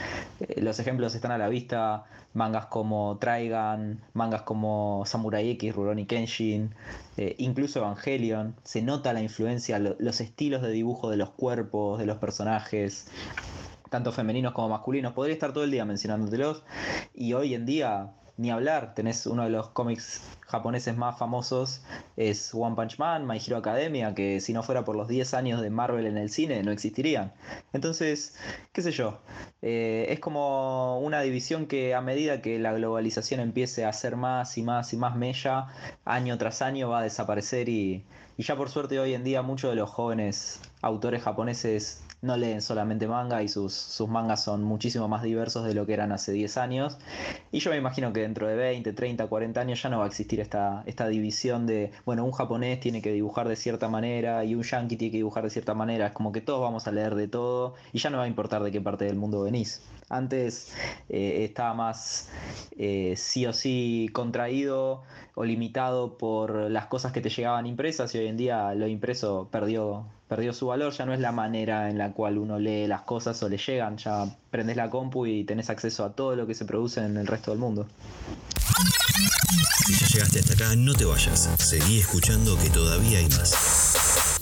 [0.40, 6.06] Eh, los ejemplos están a la vista, mangas como Trigun, mangas como Samurai X, Rurouni
[6.06, 6.74] Kenshin,
[7.16, 8.54] eh, incluso Evangelion.
[8.62, 13.08] Se nota la influencia, los estilos de dibujo de los cuerpos, de los personajes
[13.90, 15.12] tanto femeninos como masculinos.
[15.12, 16.62] Podría estar todo el día mencionándotelos.
[17.14, 18.94] Y hoy en día ni hablar.
[18.94, 21.82] Tenés uno de los cómics japoneses más famosos,
[22.16, 25.60] es One Punch Man, My Hero Academia, que si no fuera por los 10 años
[25.60, 27.32] de Marvel en el cine, no existirían.
[27.72, 28.36] Entonces,
[28.72, 29.20] qué sé yo,
[29.62, 34.56] eh, es como una división que a medida que la globalización empiece a ser más
[34.58, 35.68] y más y más mella,
[36.04, 38.04] año tras año va a desaparecer y,
[38.36, 42.60] y ya por suerte hoy en día muchos de los jóvenes autores japoneses no leen
[42.60, 46.32] solamente manga y sus, sus mangas son muchísimo más diversos de lo que eran hace
[46.32, 46.98] 10 años.
[47.52, 50.08] Y yo me imagino que dentro de 20, 30, 40 años ya no va a
[50.08, 54.54] existir esta, esta división de, bueno, un japonés tiene que dibujar de cierta manera y
[54.54, 56.08] un yankee tiene que dibujar de cierta manera.
[56.08, 58.62] Es como que todos vamos a leer de todo y ya no va a importar
[58.62, 59.82] de qué parte del mundo venís.
[60.08, 60.72] Antes
[61.08, 62.28] eh, estaba más
[62.78, 65.02] eh, sí o sí contraído
[65.34, 69.48] o limitado por las cosas que te llegaban impresas y hoy en día lo impreso
[69.50, 73.02] perdió, perdió su valor, ya no es la manera en la cual uno lee las
[73.02, 76.54] cosas o le llegan, ya prendes la compu y tenés acceso a todo lo que
[76.54, 77.88] se produce en el resto del mundo.
[79.86, 84.38] Si ya llegaste hasta acá, no te vayas, seguí escuchando que todavía hay más.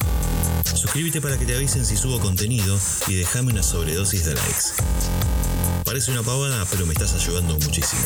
[0.65, 5.54] Suscríbete para que te avisen si subo contenido y déjame una sobredosis de likes.
[5.95, 8.03] Parece una pavada, pero me estás ayudando muchísimo.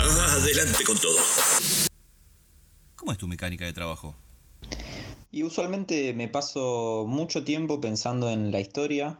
[0.00, 1.14] Adelante con todo.
[2.96, 4.16] ¿Cómo es tu mecánica de trabajo?
[5.30, 9.16] Y usualmente me paso mucho tiempo pensando en la historia,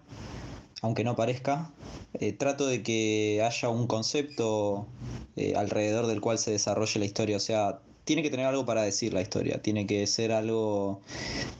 [0.82, 1.70] aunque no parezca.
[2.14, 4.88] Eh, trato de que haya un concepto
[5.36, 7.36] eh, alrededor del cual se desarrolle la historia.
[7.36, 11.00] O sea, tiene que tener algo para decir la historia, tiene que ser algo,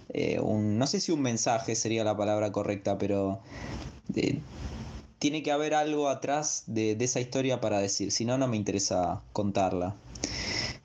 [0.08, 3.38] eh, un, no sé si un mensaje sería la palabra correcta, pero
[4.16, 4.40] eh,
[5.24, 9.22] tiene que haber algo atrás de, esa historia para decir, si no, no me interesa
[9.32, 9.96] contarla.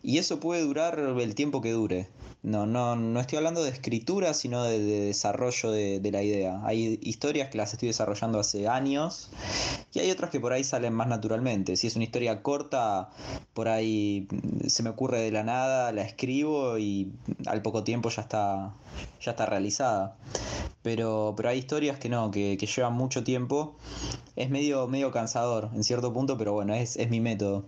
[0.02, 2.08] Y eso puede durar el tiempo que dure.
[2.42, 6.62] No, no, no estoy hablando de escritura, sino de, desarrollo de, la idea.
[6.64, 9.30] Hay historias que las estoy desarrollando hace años
[9.94, 11.76] y hay otras que por ahí salen más naturalmente.
[11.76, 13.10] Si es una historia corta,
[13.54, 14.30] por ahí
[14.68, 17.12] se me ocurre de la nada, la escribo y
[17.46, 18.74] al poco tiempo ya está,
[19.22, 20.16] ya está realizada.
[20.82, 23.76] Pero, pero hay historias que no, que, llevan mucho tiempo.
[24.38, 27.66] Es medio, medio cansador en cierto punto, pero bueno, es, es mi método.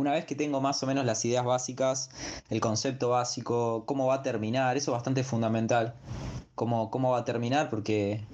[0.00, 2.08] Una vez que tengo más o menos las ideas básicas,
[2.48, 5.92] el concepto básico, cómo va a terminar, eso es bastante fundamental.
[6.54, 8.24] Cómo, cómo va a terminar, porque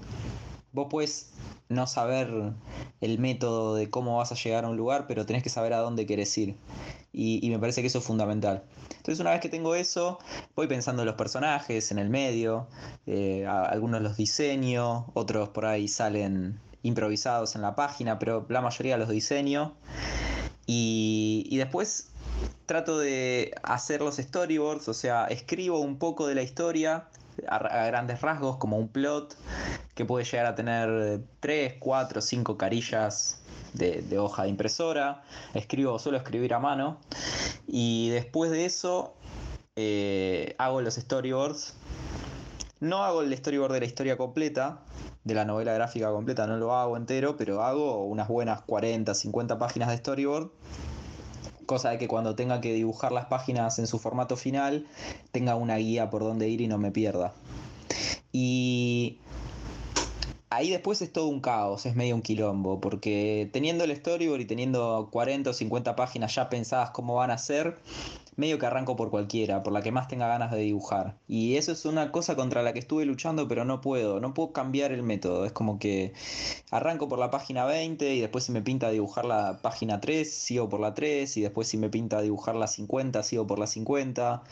[0.70, 1.33] vos puedes
[1.68, 2.52] no saber
[3.00, 5.79] el método de cómo vas a llegar a un lugar, pero tenés que saber a
[5.79, 6.55] dónde querés ir.
[7.12, 8.62] Y, me parece que eso es fundamental.
[8.98, 10.20] Entonces una vez que tengo eso,
[10.55, 12.68] voy pensando en los personajes, en el medio,
[13.07, 18.96] eh, algunos los diseño, otros por ahí salen improvisados en la página, pero la mayoría
[18.96, 19.74] los diseño.
[20.66, 22.09] Y, después
[22.66, 27.09] trato de hacer los storyboards, o sea, escribo un poco de la historia
[27.48, 29.37] a, grandes rasgos, como un plot
[29.94, 33.40] que puede llegar a tener 3, 4, 5 carillas
[33.74, 35.22] de, hoja de impresora.
[35.55, 36.98] Escribo, suelo escribir a mano.
[37.66, 39.14] Y después de eso
[39.76, 41.74] eh, hago los storyboards.
[42.79, 44.81] No hago el storyboard de la historia completa,
[45.25, 49.59] de la novela gráfica completa, no lo hago entero, pero hago unas buenas 40, 50
[49.59, 50.51] páginas de storyboard.
[51.65, 54.87] Cosa de que cuando tenga que dibujar las páginas en su formato final,
[55.33, 57.33] tenga una guía por dónde ir y no me pierda.
[58.31, 59.17] Y
[60.51, 64.45] ahí después es todo un caos, es medio un quilombo, porque teniendo el storyboard y
[64.45, 67.79] teniendo 40 o 50 páginas ya pensadas cómo van a ser,
[68.37, 71.16] medio que arranco por cualquiera, por la que más tenga ganas de dibujar.
[71.27, 74.53] Y eso es una cosa contra la que estuve luchando, pero no puedo, no puedo
[74.53, 75.44] cambiar el método.
[75.46, 76.12] Es como que
[76.70, 80.68] arranco por la página 20 y después si me pinta dibujar la página 3, sigo
[80.68, 84.42] por la 3 y después si me pinta dibujar la 50, sigo por la 50.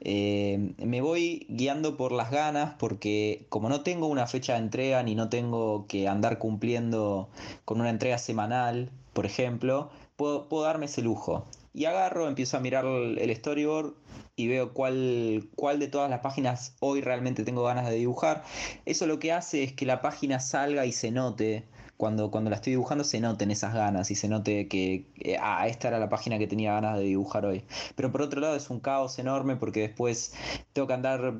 [0.00, 5.02] Eh, me voy guiando por las ganas porque como no tengo una fecha de entrega
[5.02, 7.28] ni no tengo que andar cumpliendo
[7.64, 11.44] con una entrega semanal, por ejemplo, puedo darme ese lujo
[11.74, 13.94] y agarro, empiezo a mirar el storyboard
[14.36, 18.44] y veo cuál, cuál de todas las páginas hoy realmente tengo ganas de dibujar.
[18.86, 21.64] Eso lo que hace es que la página salga y se note.
[21.96, 25.06] Cuando, cuando la estoy dibujando se noten esas ganas y se note que,
[25.40, 27.64] ah, esta era la página que tenía ganas de dibujar hoy.
[27.94, 30.34] Pero por otro lado es un caos enorme porque después
[30.72, 31.34] tengo que andar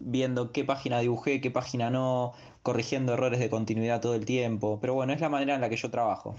[0.00, 4.78] viendo qué página dibujé, qué página no, corrigiendo errores de continuidad todo el tiempo.
[4.80, 6.34] Pero bueno, es la manera en la que yo trabajo.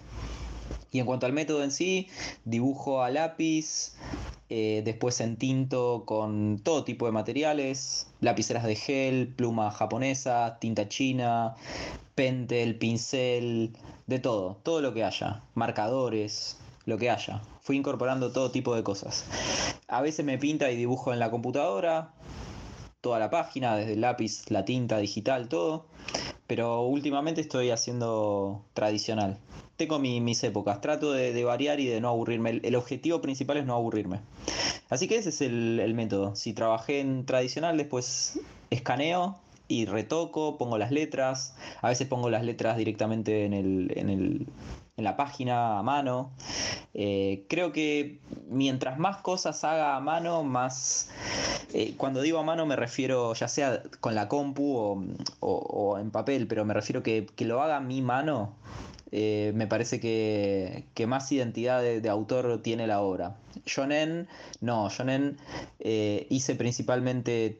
[0.92, 2.08] Y en cuanto al método en sí,
[2.46, 3.94] dibujo a lápiz,
[4.50, 10.88] eh, después en tinto con todo tipo de materiales, lapiceras de gel, pluma japonesa, tinta
[10.88, 11.56] china,
[12.16, 13.74] pentel, pincel,
[14.08, 17.42] de todo, todo lo que haya, marcadores, lo que haya.
[17.62, 19.26] Fui incorporando todo tipo de cosas.
[19.88, 22.14] A veces me pinta y dibujo en la computadora,
[23.02, 25.86] toda la página, desde el lápiz, la tinta digital, todo.
[26.48, 29.38] Pero últimamente estoy haciendo tradicional
[29.80, 32.60] tengo mis épocas, trato de, variar y de no aburrirme.
[32.62, 34.20] El, objetivo principal es no aburrirme.
[34.90, 36.36] Así que ese es el, método.
[36.36, 39.40] Si trabajé en tradicional, después escaneo
[39.70, 41.56] y retoco, pongo las letras.
[41.82, 44.48] A veces pongo las letras directamente en, el, en,
[44.98, 46.32] la página a mano.
[46.94, 51.10] Eh, creo que mientras más cosas haga a mano, más...
[51.74, 55.06] Eh, cuando digo a mano me refiero ya sea con la compu
[55.40, 58.56] o, en papel, pero me refiero que, que lo haga mi mano
[59.12, 63.36] eh, me parece que, más identidad de, autor tiene la obra.
[63.66, 64.28] Shonen,
[64.62, 65.38] no, Shonen
[65.80, 67.60] eh, hice principalmente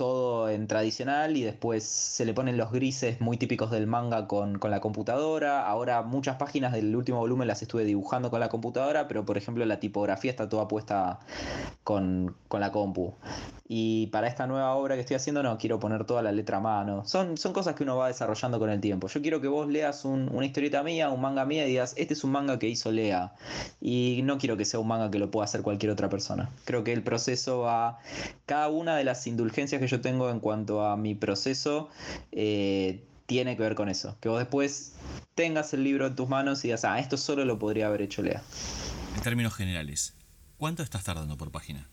[0.00, 4.58] todo en tradicional y después se le ponen los grises muy típicos del manga con,
[4.62, 5.66] la computadora.
[5.66, 9.62] Ahora muchas páginas del último volumen las estuve dibujando con la computadora, pero por ejemplo
[9.66, 11.20] la tipografía está toda puesta
[11.84, 13.12] con, la compu.
[13.72, 16.60] Y para esta nueva obra que estoy haciendo no quiero poner toda la letra a
[16.60, 17.04] mano.
[17.06, 19.06] Son, son cosas que uno va desarrollando con el tiempo.
[19.06, 22.24] Yo quiero que vos leas una historieta mía, un manga mía y digas, este es
[22.24, 23.32] un manga que hizo Lea.
[23.80, 26.50] Y no quiero que sea un manga que lo pueda hacer cualquier otra persona.
[26.64, 28.00] Creo que el proceso va...
[28.44, 31.90] Cada una de las indulgencias que yo tengo en cuanto a mi proceso
[32.32, 34.16] eh, tiene que ver con eso.
[34.18, 34.94] Que vos después
[35.36, 38.20] tengas el libro en tus manos y digas, ah, esto solo lo podría haber hecho
[38.20, 38.42] Lea.
[39.14, 40.14] En términos generales,
[40.56, 41.86] ¿cuánto estás tardando por página?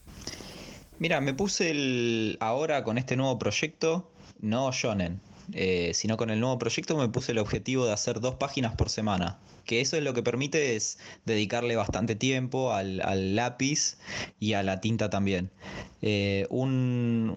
[0.99, 5.21] Mira, me puse el, ahora con este nuevo proyecto, no shonen,
[5.53, 8.89] eh, sino con el nuevo proyecto me puse el objetivo de hacer dos páginas por
[8.89, 13.97] semana que eso es lo que permite es dedicarle bastante tiempo al, lápiz
[14.39, 15.51] y a la tinta también.
[16.01, 17.35] Eh, un,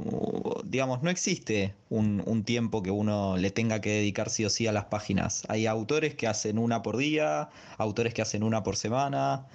[0.65, 4.67] digamos, no existe un, un, tiempo que uno le tenga que dedicar sí o sí
[4.67, 5.43] a las páginas.
[5.49, 9.47] Hay autores que hacen una por día, autores que hacen una por semana.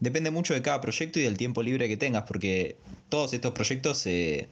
[0.00, 3.98] Depende mucho de cada proyecto y del tiempo libre que tengas, porque todos estos proyectos
[3.98, 4.48] se,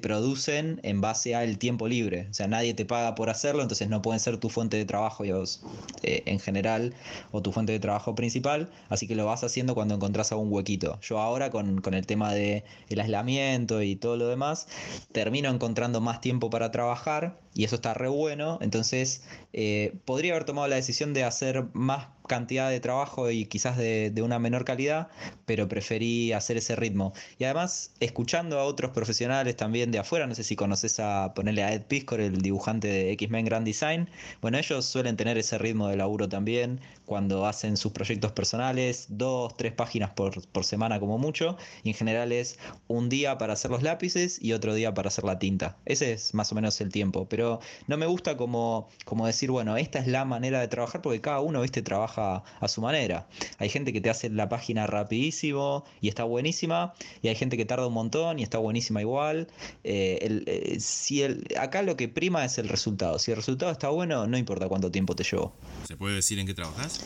[0.00, 2.28] producen en base al tiempo libre.
[2.30, 5.24] O sea, nadie te paga por hacerlo, entonces no pueden ser tu fuente de trabajo
[5.24, 6.94] eh, en general
[7.32, 8.70] o tu fuente de trabajo principal.
[8.88, 10.98] Así que lo vas haciendo cuando encontrás algún huequito.
[11.02, 14.68] Yo ahora con, el tema del el aislamiento y todo lo demás,
[15.12, 18.58] termino encontrando más tiempo para trabajar y eso está re bueno.
[18.60, 19.22] Entonces,
[19.52, 24.14] eh, podría haber tomado la decisión de hacer más cantidad de trabajo y quizás de,
[24.22, 25.08] una menor calidad,
[25.46, 27.12] pero preferí hacer ese ritmo.
[27.38, 31.64] Y además, escuchando a otros profesionales también de afuera, no sé si conoces a ponerle
[31.64, 34.08] a Ed Piscor, el dibujante de X-Men Grand Design,
[34.40, 36.80] bueno, ellos suelen tener ese ritmo de laburo también
[37.10, 41.96] cuando hacen sus proyectos personales, dos, tres páginas por, por semana como mucho, y en
[41.96, 42.56] general es
[42.86, 45.76] un día para hacer los lápices y otro día para hacer la tinta.
[45.86, 47.58] Ese es más o menos el tiempo, pero
[47.88, 51.40] no me gusta como, como decir, bueno, esta es la manera de trabajar porque cada
[51.40, 53.26] uno, viste, trabaja a, su manera.
[53.58, 57.64] Hay gente que te hace la página rapidísimo y está buenísima, y hay gente que
[57.64, 59.48] tarda un montón y está buenísima igual.
[59.82, 63.18] Eh, eh, si el, acá lo que prima es el resultado.
[63.18, 65.52] Si el resultado está bueno, no importa cuánto tiempo te llevó.
[65.88, 66.99] ¿Se puede decir en qué trabajas?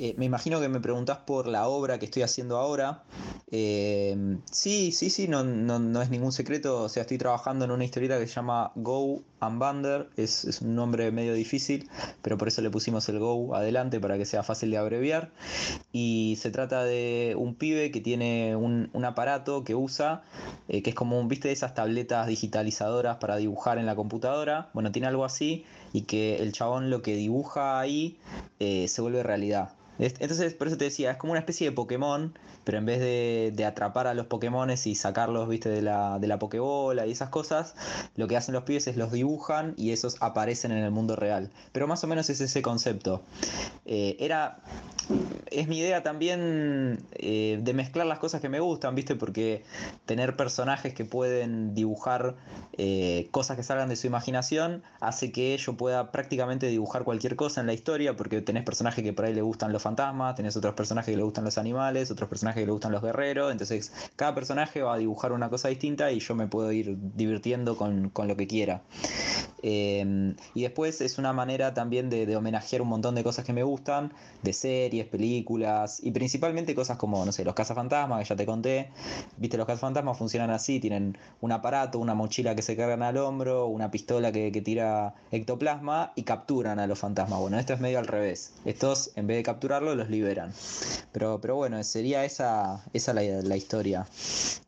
[0.00, 3.02] Eh, me imagino que me preguntás por la obra que estoy haciendo ahora.
[3.50, 6.84] Eh, sí, sí, sí, no, no, es ningún secreto.
[6.84, 10.08] O sea, estoy trabajando en una historieta que se llama Go and Bander.
[10.16, 11.90] Es, un nombre medio difícil,
[12.22, 15.32] pero por eso le pusimos el Go adelante para que sea fácil de abreviar.
[15.90, 20.22] Y se trata de un pibe que tiene un, aparato que usa,
[20.68, 24.70] eh, que es como un, viste, de esas tabletas digitalizadoras para dibujar en la computadora.
[24.74, 28.18] Bueno, tiene algo así y que el chabón lo que dibuja ahí
[28.58, 29.72] se vuelve realidad.
[29.98, 32.32] Entonces, por eso te decía, es como una especie de Pokémon,
[32.68, 36.38] pero en vez de, atrapar a los Pokémones y sacarlos, viste, de la, de la
[36.38, 37.74] Pokébola y esas cosas,
[38.14, 41.50] lo que hacen los pibes es los dibujan y esos aparecen en el mundo real.
[41.72, 43.22] Pero más o menos es ese concepto.
[43.86, 44.58] Eh, era.
[45.50, 49.64] Es mi idea también eh, de mezclar las cosas que me gustan, viste, porque
[50.04, 52.36] tener personajes que pueden dibujar
[52.76, 57.62] eh, cosas que salgan de su imaginación hace que yo pueda prácticamente dibujar cualquier cosa
[57.62, 60.74] en la historia, porque tenés personajes que por ahí le gustan los fantasmas, tenés otros
[60.74, 64.34] personajes que le gustan los animales, otros personajes que le gustan los guerreros, entonces cada
[64.34, 68.36] personaje va a dibujar una cosa distinta y yo me puedo ir divirtiendo con, lo
[68.36, 68.82] que quiera.
[69.62, 73.62] Em, y después es una manera también de, homenajear un montón de cosas que me
[73.62, 78.46] gustan, de series, películas y principalmente cosas como, no sé, los cazafantasmas, que ya te
[78.46, 78.90] conté.
[79.36, 83.66] Viste, los cazafantasmas funcionan así, tienen un aparato, una mochila que se cargan al hombro,
[83.66, 87.40] una pistola que, que tira ectoplasma y capturan a los fantasmas.
[87.40, 88.52] Bueno, esto es medio al revés.
[88.64, 90.52] Estos, en vez de capturar los liberan.
[91.12, 92.47] Pero, pero bueno, sería esa,
[92.92, 94.06] esa la, historia.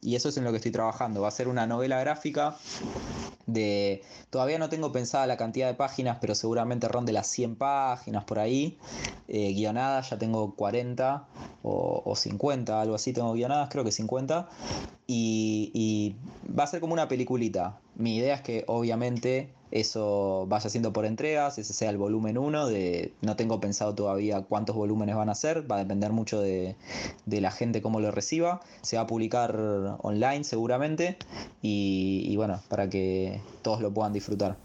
[0.01, 1.22] Y eso es en lo que estoy trabajando.
[1.22, 2.57] Va a ser una novela gráfica
[3.47, 4.03] de...
[4.31, 8.39] Todavía no tengo pensada la cantidad de páginas, pero seguramente ronde las 100 páginas por
[8.39, 8.78] ahí.
[9.28, 11.26] Eh, guionadas ya tengo 40
[11.62, 14.49] o, o 50, algo así tengo guionadas, creo que 50.
[15.07, 16.16] Y, y
[16.53, 17.78] va a ser como una peliculita.
[17.97, 22.66] Mi idea es que obviamente eso vaya siendo por entregas, ese sea el volumen 1,
[22.66, 26.77] de, no tengo pensado todavía cuántos volúmenes van a ser, va a depender mucho de,
[27.27, 29.57] la gente cómo lo reciba, se va a publicar
[30.03, 31.16] online seguramente
[31.62, 34.57] y, bueno, para que todos lo puedan disfrutar.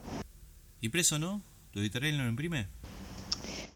[0.81, 1.41] ¿Y preso no?
[1.71, 2.67] ¿Tu editorial no lo imprime?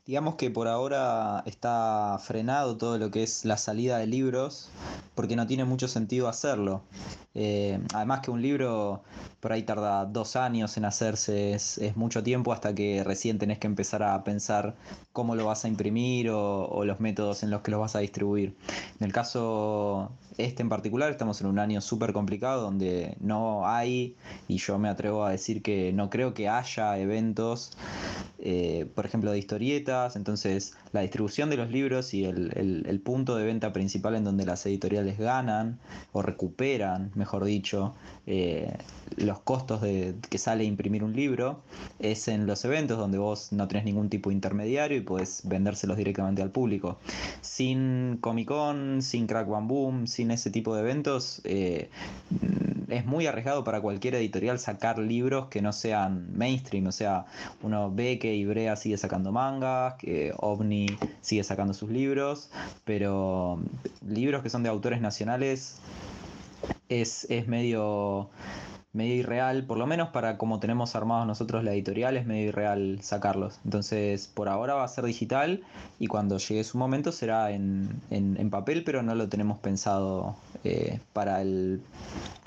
[0.10, 4.72] Digamos que por ahora está frenado todo lo que es la salida de libros,
[5.14, 6.82] porque no tiene mucho sentido hacerlo.
[7.36, 9.04] Eh, además que un libro
[9.40, 13.68] por ahí tarda dos años en hacerse, es, mucho tiempo hasta que recién tenés que
[13.68, 14.74] empezar a pensar
[15.14, 18.58] cómo lo vas a imprimir o, los métodos en los que lo vas a distribuir.
[19.00, 24.16] En el caso este en particular, estamos en un año súper complicado donde no hay,
[24.48, 27.74] y yo me atrevo a decir que no creo que haya eventos,
[28.40, 33.46] eh, por ejemplo, de historietas, entonces la distribución de los libros y el, punto de
[33.46, 35.80] venta principal en donde las editoriales ganan
[36.12, 37.94] o recuperan, mejor dicho,
[38.28, 38.78] eh,
[39.18, 41.62] los costos de que sale imprimir un libro
[42.00, 45.98] es en los eventos donde vos no tenés ningún tipo de intermediario y puedes vendérselos
[45.98, 47.00] directamente al público.
[47.42, 51.90] Sin Comic Con, sin Crack Bam Boom, sin ese tipo de eventos, eh,
[52.90, 56.88] es muy arriesgado para cualquier editorial sacar libros que no sean mainstream.
[56.88, 57.26] O sea,
[57.62, 62.50] uno ve que Ibrea sigue sacando mangas, que OVNI sigue sacando sus libros,
[62.86, 63.60] pero
[64.08, 65.78] libros que son de autores nacionales
[66.90, 68.30] es, es medio
[68.92, 73.00] medio irreal, por lo menos para como tenemos armados nosotros la editorial, es medio irreal
[73.02, 73.60] sacarlos.
[73.64, 75.64] Entonces, por ahora va a ser digital
[76.00, 81.42] y cuando llegue su momento será en, papel, pero no lo tenemos pensado eh, para
[81.42, 81.82] el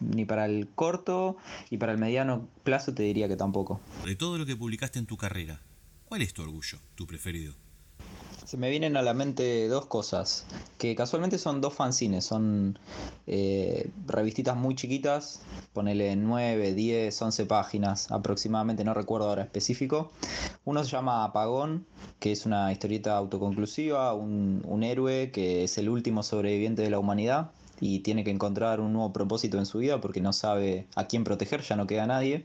[0.00, 1.36] ni para el corto
[1.70, 3.80] y para el mediano plazo te diría que tampoco.
[4.04, 5.60] De todo lo que publicaste en tu carrera,
[6.06, 7.54] ¿cuál es tu orgullo, tu preferido?
[8.52, 10.44] Se me vienen a la mente dos cosas,
[10.76, 12.78] que casualmente son dos fanzines, son
[13.26, 15.40] eh, revistitas muy chiquitas,
[15.72, 20.12] ponele 9, 10, 11 páginas aproximadamente, no recuerdo ahora específico.
[20.66, 21.86] Uno se llama Apagón,
[22.20, 26.98] que es una historieta autoconclusiva, un, un héroe que es el último sobreviviente de la
[26.98, 31.06] humanidad y tiene que encontrar un nuevo propósito en su vida porque no sabe a
[31.06, 32.44] quién proteger, ya no queda nadie.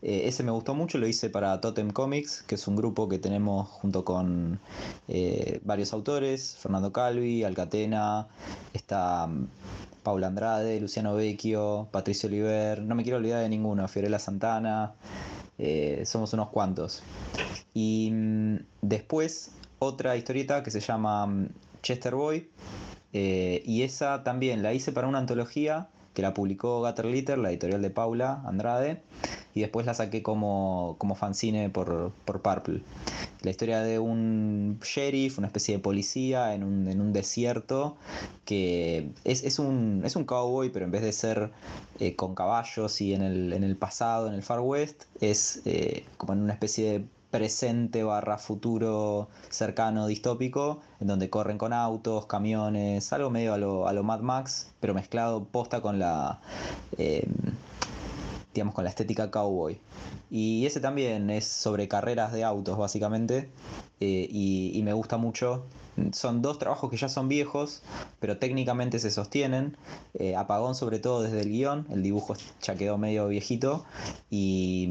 [0.00, 3.18] Eh, ese me gustó mucho, lo hice para Totem Comics, que es un grupo que
[3.18, 4.60] tenemos junto con
[5.08, 8.28] eh, varios autores, Fernando Calvi, Alcatena,
[8.72, 9.48] está mm,
[10.04, 14.92] Paula Andrade, Luciano Vecchio, Patricio Oliver, no me quiero olvidar de ninguno, Fiorella Santana,
[15.58, 17.02] eh, somos unos cuantos.
[17.74, 21.48] Y mm, después otra historieta que se llama mm,
[21.82, 22.48] Chester Boy,
[23.10, 27.80] y esa también la hice para una antología que la publicó Gutter Litter, la editorial
[27.80, 29.00] de Paula Andrade,
[29.58, 32.80] y después la saqué como, como fanzine por, por Purple.
[33.42, 37.96] La historia de un sheriff, una especie de policía en un, en un desierto,
[38.44, 41.50] que es, es, un, es un cowboy, pero en vez de ser
[41.98, 46.04] eh, con caballos y en el, en el pasado, en el Far West, es eh,
[46.18, 52.26] como en una especie de presente barra futuro cercano distópico, en donde corren con autos,
[52.26, 56.38] camiones, algo medio a lo, a lo Mad Max, pero mezclado posta con la,
[56.96, 57.26] eh,
[58.58, 59.80] digamos, con la estética cowboy.
[60.30, 63.50] Y ese también es sobre carreras de autos, básicamente,
[64.00, 65.64] eh, y, me gusta mucho.
[66.12, 67.82] Son dos trabajos que ya son viejos,
[68.20, 69.76] pero técnicamente se sostienen.
[70.14, 73.84] Eh, apagón sobre todo desde el guion, el dibujo ya quedó medio viejito,
[74.30, 74.88] y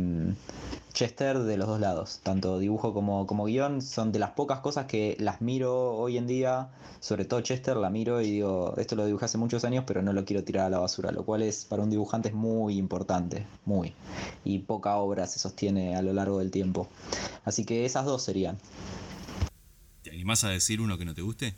[0.97, 4.87] Chester de los dos lados, tanto dibujo como, como guion, son de las pocas cosas
[4.87, 9.05] que las miro hoy en día, sobre todo Chester, la miro y digo, esto lo
[9.05, 11.65] dibujé hace muchos años, pero no lo quiero tirar a la basura, lo cual es
[11.65, 13.93] para un dibujante es muy importante, muy,
[14.43, 16.87] y poca obra se sostiene a lo largo del tiempo.
[17.45, 18.57] Así que esas dos serían.
[20.17, 21.53] ¿Te animás a decir uno que no te guste?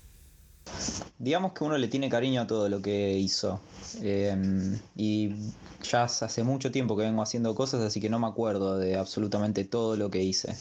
[1.17, 3.61] Digamos que uno le tiene cariño a todo lo que hizo.
[4.01, 5.29] Em, y
[5.81, 9.63] ya hace mucho tiempo que vengo haciendo cosas, así que no me acuerdo de absolutamente
[9.63, 10.57] todo lo que hice.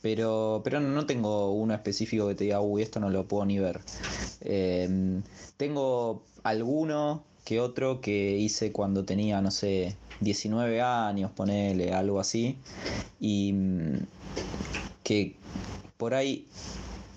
[0.00, 3.58] Pero, pero no tengo uno específico que te diga, uy, esto no lo puedo ni
[3.58, 3.82] ver.
[4.40, 5.22] Em,
[5.58, 12.56] tengo alguno que otro que hice cuando tenía, no sé, 19 años, ponele, algo así.
[13.20, 13.98] Y mm,
[15.04, 15.36] que
[15.98, 16.46] por ahí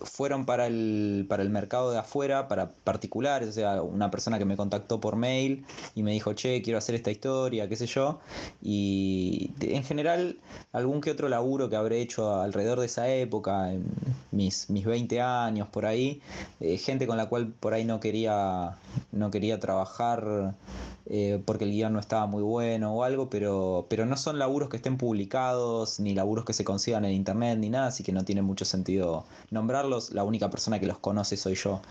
[0.01, 4.45] fueron para el, para el mercado de afuera, para particulares, o sea, una persona que
[4.45, 8.19] me contactó por mail y me dijo, che, quiero hacer esta historia, qué sé yo.
[8.61, 10.37] Y en general,
[10.71, 13.85] algún que otro laburo que habré hecho alrededor de esa época, en
[14.31, 16.21] mis, mis 20 años, por ahí,
[16.59, 18.77] eh, gente con la cual por ahí no quería,
[19.11, 20.55] no quería trabajar
[21.11, 24.69] eh, porque el guion no estaba muy bueno o algo, pero, pero no son laburos
[24.69, 28.23] que estén publicados, ni laburos que se consigan en internet, ni nada, así que no
[28.23, 29.88] tiene mucho sentido nombrarlos.
[30.11, 31.81] La única persona que los conoce soy yo.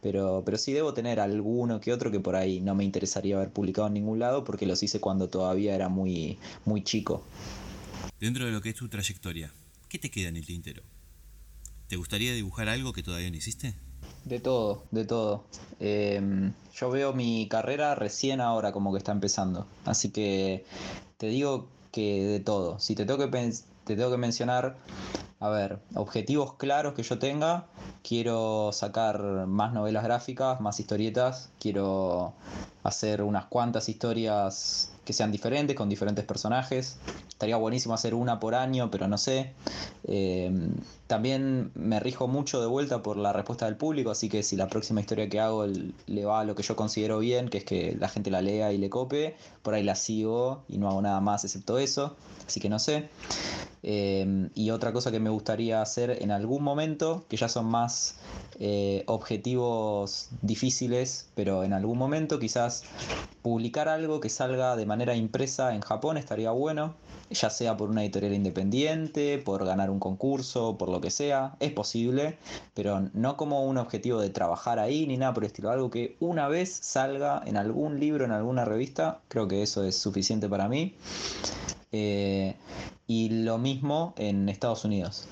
[0.00, 3.50] Pero, pero sí debo tener alguno que otro que por ahí no me interesaría haber
[3.50, 7.24] publicado en ningún lado porque los hice cuando todavía era muy, muy chico.
[8.20, 9.52] Dentro de lo que es tu trayectoria,
[9.88, 10.82] ¿qué te queda en el tintero?
[11.88, 13.74] ¿Te gustaría dibujar algo que todavía no hiciste?
[14.24, 15.44] De todo, de todo.
[15.80, 19.66] Em, yo veo mi carrera recién ahora como que está empezando.
[19.84, 20.64] Así que
[21.16, 22.78] te digo que de todo.
[22.78, 23.52] Si te tengo que,
[23.88, 24.76] te tengo que mencionar,
[25.40, 27.64] a ver, objetivos claros que yo tenga.
[28.02, 31.50] Quiero sacar más novelas gráficas, más historietas.
[31.58, 32.34] Quiero
[32.82, 36.98] hacer unas cuantas historias que sean diferentes, con diferentes personajes.
[37.28, 39.54] Estaría buenísimo hacer una por año, pero no sé.
[40.04, 40.52] Eh,
[41.08, 44.68] también me rijo mucho de vuelta por la respuesta del público, así que si la
[44.68, 47.96] próxima historia que hago le va a lo que yo considero bien, que es que
[47.98, 51.20] la gente la lea y le cope, por ahí la sigo y no hago nada
[51.20, 52.14] más excepto eso,
[52.46, 53.08] así que no sé.
[53.82, 58.16] Eh, y otra cosa que me gustaría hacer en algún momento, que ya son más
[58.60, 62.84] eh, objetivos difíciles, pero en algún momento quizás
[63.40, 66.94] publicar algo que salga de manera impresa en Japón estaría bueno,
[67.30, 71.72] ya sea por una editorial independiente, por ganar un concurso, por lo que sea, es
[71.72, 72.38] posible,
[72.74, 76.16] pero no como un objetivo de trabajar ahí ni nada por el estilo, algo que
[76.20, 80.68] una vez salga en algún libro, en alguna revista, creo que eso es suficiente para
[80.68, 80.94] mí.
[81.92, 82.54] Eh,
[83.06, 85.28] y lo mismo en Estados Unidos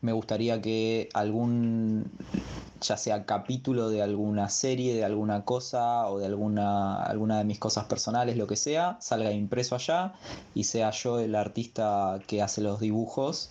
[0.00, 2.10] me gustaría que algún
[2.80, 7.58] ya sea capítulo de alguna serie, de alguna cosa o de alguna, alguna de mis
[7.58, 10.14] cosas personales, lo que sea, salga impreso allá
[10.54, 13.50] y sea yo el artista que hace los dibujos,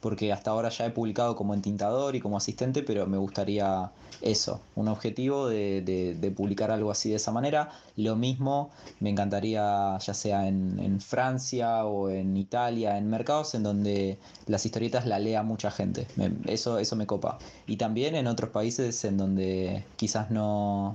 [0.00, 4.60] porque hasta ahora ya he publicado como entintador y como asistente, pero me gustaría eso,
[4.74, 5.82] un objetivo de,
[6.18, 7.70] de, publicar algo así de esa manera.
[7.96, 8.70] Lo mismo
[9.00, 14.66] me encantaría ya sea en, en, Francia o en Italia, en mercados en donde las
[14.66, 16.06] historietas la lea mucha gente.
[16.46, 17.38] eso, eso me copa.
[17.66, 20.94] Y también en otros países en donde quizás no,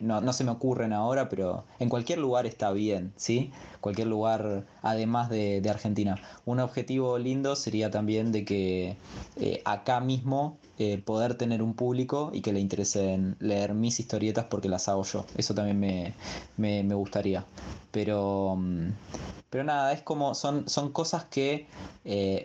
[0.00, 3.52] no, no se me ocurren ahora, pero en cualquier lugar está bien, ¿sí?
[3.80, 6.18] Cualquier lugar además de, Argentina.
[6.44, 8.96] Un objetivo lindo sería también de que
[9.36, 14.46] eh, acá mismo eh, poder tener un público y que le interese leer mis historietas
[14.46, 15.24] porque las hago yo.
[15.36, 16.14] Eso también me,
[16.56, 17.44] me, gustaría.
[17.92, 18.88] Pero, mm,
[19.48, 21.66] pero nada, es como, son, son cosas que
[22.04, 22.44] eh,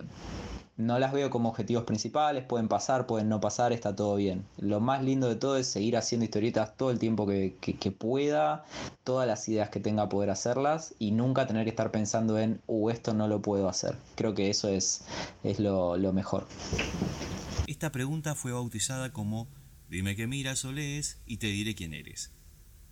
[0.86, 4.46] no las veo como objetivos principales, pueden pasar, pueden no pasar, está todo bien.
[4.58, 8.66] Lo más lindo de todo es seguir haciendo historietas todo el tiempo que, pueda,
[9.04, 12.90] todas las ideas que tenga poder hacerlas y nunca tener que estar pensando en, uh,
[12.90, 13.96] esto no lo puedo hacer.
[14.16, 15.04] Creo que eso es,
[15.44, 16.48] es lo, lo mejor.
[17.68, 19.48] Esta pregunta fue bautizada como
[19.90, 22.32] Dime qué miras o lees y te diré quién eres.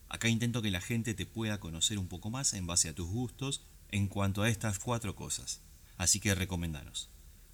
[0.09, 3.07] Acá intento que la gente te pueda conocer un poco más en base a tus
[3.07, 5.61] gustos en cuanto a estas cuatro cosas.
[5.97, 7.09] Así que recomendanos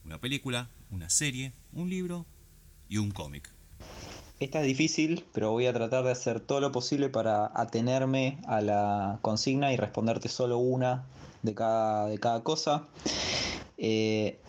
[0.06, 2.26] una película, una serie, un libro
[2.88, 3.50] y un cómic.
[4.40, 8.62] Esta es difícil, pero voy a tratar de hacer todo lo posible para atenerme a
[8.62, 11.06] la consigna y responderte solo una
[11.42, 12.86] de cada, de cada cosa.
[13.78, 14.40] Eh,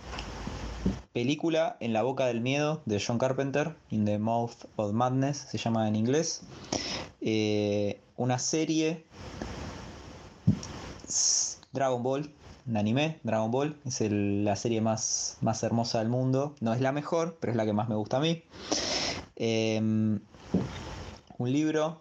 [1.13, 5.59] película En la boca del miedo de John Carpenter, In the Mouth of Madness, se
[5.59, 6.43] llama en inglés.
[7.21, 9.05] Eh, una serie,
[11.73, 12.31] Dragon Ball,
[12.67, 16.55] un anime, Dragon Ball, es la serie más, más hermosa del mundo.
[16.61, 18.43] No es la mejor, pero es la que más me gusta a mí.
[19.37, 20.19] Em,
[21.39, 22.01] un libro,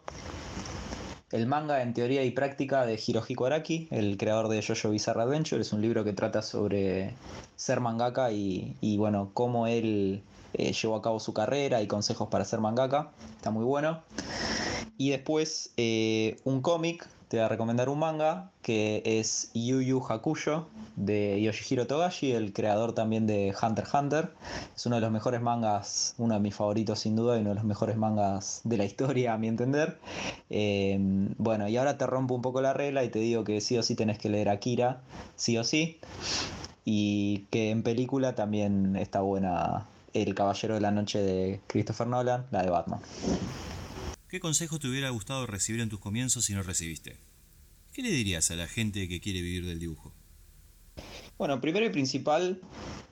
[1.32, 5.62] el manga en teoría y práctica de Hirohiko Araki, el creador de Jojo Bizarre Adventure.
[5.62, 7.14] Es un libro que trata sobre
[7.56, 12.46] ser mangaka y, bueno, cómo él eh, llevó a cabo su carrera y consejos para
[12.46, 13.12] ser mangaka.
[13.36, 14.02] Está muy bueno.
[14.98, 20.02] Y después eh, un cómic te voy a recomendar un manga que es Yu Yu
[20.08, 24.32] Hakusho de Yoshihiro Togashi, el creador también de Hunter x Hunter.
[24.74, 27.56] Es uno de los mejores mangas, uno de mis favoritos sin duda y uno de
[27.56, 29.98] los mejores mangas de la historia a mi entender.
[30.50, 30.98] Eh,
[31.38, 33.84] bueno, y ahora te rompo un poco la regla y te digo que sí o
[33.84, 35.02] sí tenés que leer Akira,
[35.36, 36.00] sí o sí.
[36.86, 42.46] Y que en película también está buena El Caballero de la Noche de Christopher Nolan,
[42.52, 43.02] la de Batman.
[44.36, 47.16] ¿Qué consejo te hubiera gustado recibir en tus comienzos si no recibiste?
[47.94, 50.12] ¿Qué le dirías a la gente que quiere vivir del dibujo?
[51.38, 52.60] Bueno, primero y principal,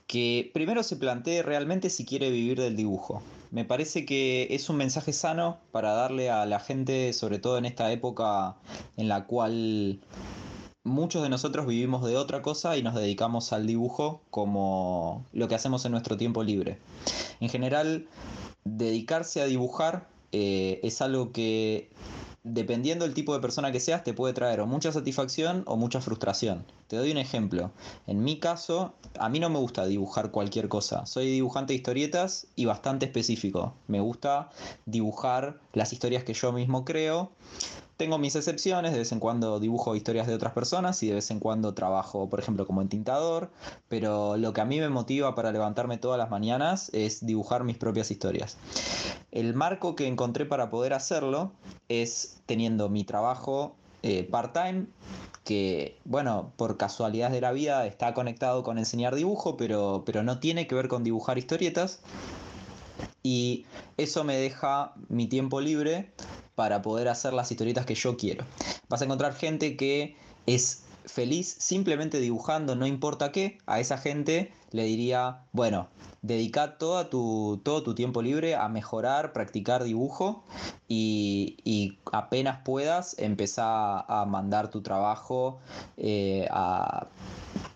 [0.06, 3.22] que primero se plantee realmente si quiere vivir del dibujo.
[3.50, 7.64] Me parece que es un mensaje sano para darle a la gente, sobre todo en
[7.64, 8.56] esta época
[8.98, 10.00] en la cual
[10.82, 15.54] muchos de nosotros vivimos de otra cosa y nos dedicamos al dibujo como lo que
[15.54, 16.76] hacemos en nuestro tiempo libre.
[17.40, 18.08] En general,
[18.64, 21.90] dedicarse a dibujar eh, es algo que
[22.42, 26.00] dependiendo del tipo de persona que seas, te puede traer o mucha satisfacción o mucha
[26.00, 26.66] frustración.
[26.88, 27.70] Te doy un ejemplo.
[28.08, 31.06] En mi caso, a mí no me gusta dibujar cualquier cosa.
[31.06, 33.74] Soy dibujante de historietas y bastante específico.
[33.86, 34.50] Me gusta
[34.86, 37.30] dibujar las historias que yo mismo creo
[37.96, 41.30] tengo mis excepciones, de vez en cuando dibujo historias de otras personas y de vez
[41.30, 43.50] en cuando trabajo, por ejemplo, como entintador,
[43.88, 47.78] pero lo que a mí me motiva para levantarme todas las mañanas es dibujar mis
[47.78, 48.56] propias historias.
[49.30, 51.52] El marco que encontré para poder hacerlo
[51.88, 54.86] es teniendo mi trabajo eh, part-time,
[55.44, 60.40] que, bueno, por casualidad de la vida está conectado con enseñar dibujo, pero, pero no
[60.40, 62.00] tiene que ver con dibujar historietas.
[63.22, 63.66] Y
[63.96, 66.12] eso me deja mi tiempo libre
[66.54, 68.44] para poder hacer las historietas que yo quiero.
[68.88, 73.58] Vas a encontrar gente que es feliz simplemente dibujando, no importa qué.
[73.66, 75.88] A esa gente le diría, bueno,
[76.22, 80.44] dedica todo tu, todo tu tiempo libre a mejorar, practicar dibujo
[80.88, 85.58] y, apenas puedas empezar a mandar tu trabajo
[85.96, 87.08] eh, a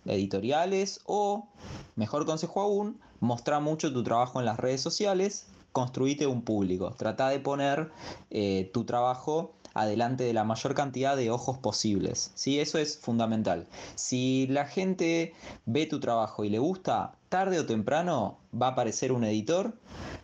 [0.07, 1.49] editoriales o,
[1.97, 6.95] mejor consejo aún, mostrar mucho tu trabajo en las redes sociales construite un público.
[6.97, 7.91] Trata de poner
[8.31, 12.33] eh, tu trabajo adelante de la mayor cantidad de ojos posibles.
[12.35, 12.61] ¿sí?
[12.61, 13.66] Eso es fundamental.
[13.95, 15.35] Si la gente
[15.66, 19.75] ve tu trabajo y le gusta, tarde o temprano va a aparecer un editor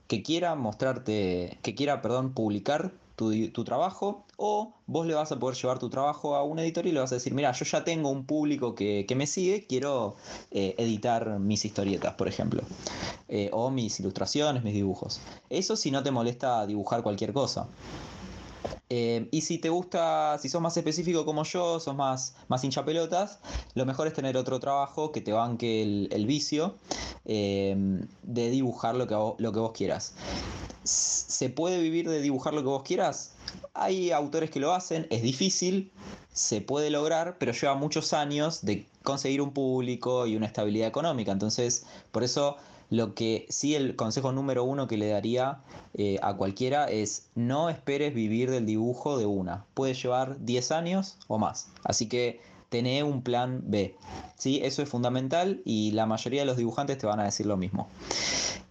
[0.08, 5.38] que quiera mostrarte, que quiera, perdón, publicar tu, tu, trabajo O vos le vas a
[5.38, 7.84] poder llevar tu trabajo a un editor y le vas a decir, mira, yo ya
[7.84, 10.16] tengo un público que, me sigue, quiero
[10.50, 12.62] eh, editar mis historietas, por ejemplo.
[13.28, 15.20] Eh, o mis ilustraciones, mis dibujos.
[15.50, 17.66] Eso si no te molesta dibujar cualquier cosa.
[18.90, 22.84] Eh, y si te gusta, si sos más específico como yo, sos más, más hincha
[22.84, 23.38] pelotas,
[23.74, 26.76] lo mejor es tener otro trabajo que te banque el, vicio
[27.24, 30.14] de dibujar lo que, lo que vos quieras.
[30.84, 33.32] ¿Se puede vivir de dibujar lo que vos quieras?
[33.72, 35.90] Hay autores que lo hacen, es difícil,
[36.34, 41.32] se puede lograr, pero lleva muchos años de conseguir un público y una estabilidad económica.
[41.32, 42.56] Entonces, por eso
[42.90, 45.60] lo que sí el consejo número uno que le daría
[45.94, 49.64] eh, a cualquiera es no esperes vivir del dibujo de una.
[49.74, 51.68] Puede llevar 10 años o más.
[51.84, 53.94] Así que tené un plan B.
[54.36, 54.60] ¿sí?
[54.62, 57.88] Eso es fundamental y la mayoría de los dibujantes te van a decir lo mismo.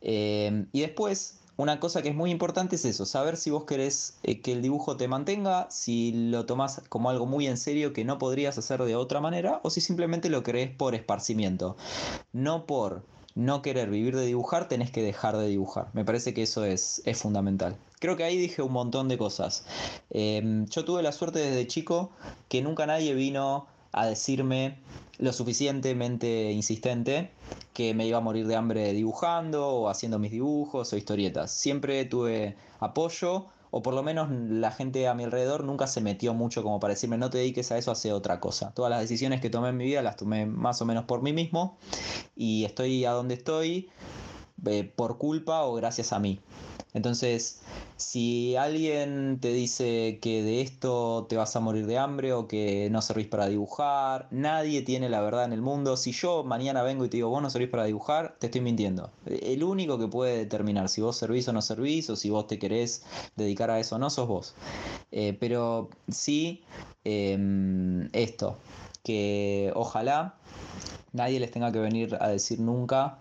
[0.01, 4.17] Eh, y después, una cosa que es muy importante es eso, saber si vos querés
[4.23, 8.03] eh, que el dibujo te mantenga, si lo tomás como algo muy en serio que
[8.03, 11.77] no podrías hacer de otra manera, o si simplemente lo querés por esparcimiento.
[12.33, 13.03] No por
[13.35, 15.87] no querer vivir de dibujar, tenés que dejar de dibujar.
[15.93, 17.75] Me parece que eso es, es fundamental.
[17.99, 19.65] Creo que ahí dije un montón de cosas.
[20.09, 22.11] Em, yo tuve la suerte desde chico
[22.49, 24.77] que nunca nadie vino a decirme
[25.19, 27.31] lo suficientemente insistente
[27.73, 31.51] que me iba a morir de hambre dibujando o haciendo mis dibujos o historietas.
[31.51, 36.35] Siempre tuve apoyo o por lo menos la gente a mi alrededor nunca se metió
[36.35, 38.71] mucho como para decirme no te dediques a eso, hace otra cosa.
[38.75, 41.33] Todas las decisiones que tomé en mi vida las tomé más o menos por mí
[41.33, 41.75] mismo
[42.35, 43.89] y estoy a donde estoy
[44.67, 46.39] eh, por culpa o gracias a mí.
[46.93, 47.63] Entonces,
[48.03, 52.89] si alguien te dice que de esto te vas a morir de hambre o que
[52.91, 55.95] no servís para dibujar, nadie tiene la verdad en el mundo.
[55.97, 59.09] Si yo mañana vengo y te digo, vos no servís para dibujar, te estoy mintiendo.
[59.25, 62.59] El único que puede determinar si vos servís o no servís, o si vos te
[62.59, 63.03] querés
[63.37, 64.53] dedicar a eso o no, sos vos.
[65.11, 66.61] Eh, pero sí,
[67.05, 68.57] em, esto,
[69.03, 70.35] que ojalá
[71.13, 73.17] nadie les tenga que venir a decir nunca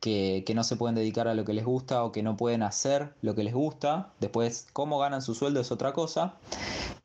[0.00, 3.12] que, no se pueden dedicar a lo que les gusta o que no pueden hacer
[3.22, 4.12] lo que les gusta.
[4.18, 6.34] Después, cómo ganan su sueldo es otra cosa.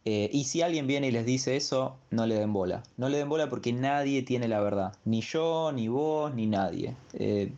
[0.06, 2.84] Eh, y si alguien viene y les dice eso, no le den bola.
[2.98, 4.96] No le den bola porque nadie tiene la verdad.
[5.04, 6.96] Ni yo, ni vos, ni nadie.
[7.14, 7.52] Eh,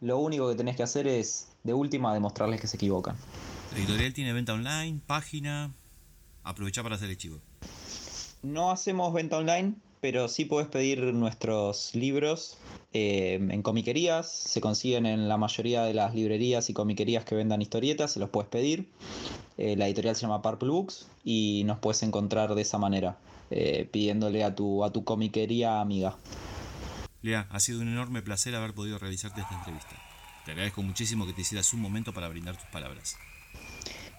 [0.00, 3.16] lo único que tenés que hacer es, de última, demostrarles que se equivocan.
[3.72, 5.72] La editorial tiene venta online, página.
[6.42, 7.38] Aprovecha para hacer el chivo.
[8.42, 12.56] No hacemos venta online, pero sí podés pedir nuestros libros
[12.92, 17.62] eh, en comiquerías, se consiguen en la mayoría de las librerías y comiquerías que vendan
[17.62, 18.88] historietas, se los puedes pedir.
[19.58, 23.18] Eh, la editorial se llama Purple Books y nos puedes encontrar de esa manera,
[23.50, 26.16] eh, pidiéndole a tu, a tu comiquería amiga.
[27.22, 29.96] Lea, ha sido un enorme placer haber podido realizarte esta entrevista.
[30.46, 33.16] Te agradezco muchísimo que te hicieras un momento para brindar tus palabras.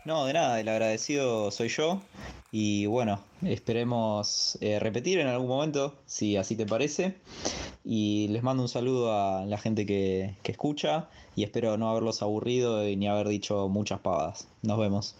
[0.03, 2.01] No, de nada, el agradecido soy yo.
[2.51, 7.17] Y bueno, esperemos eh, repetir en algún momento, si así te parece.
[7.83, 12.21] Y les mando un saludo a la gente que, que escucha y espero no haberlos
[12.23, 14.47] aburrido y ni haber dicho muchas pavadas.
[14.63, 15.15] Nos vemos.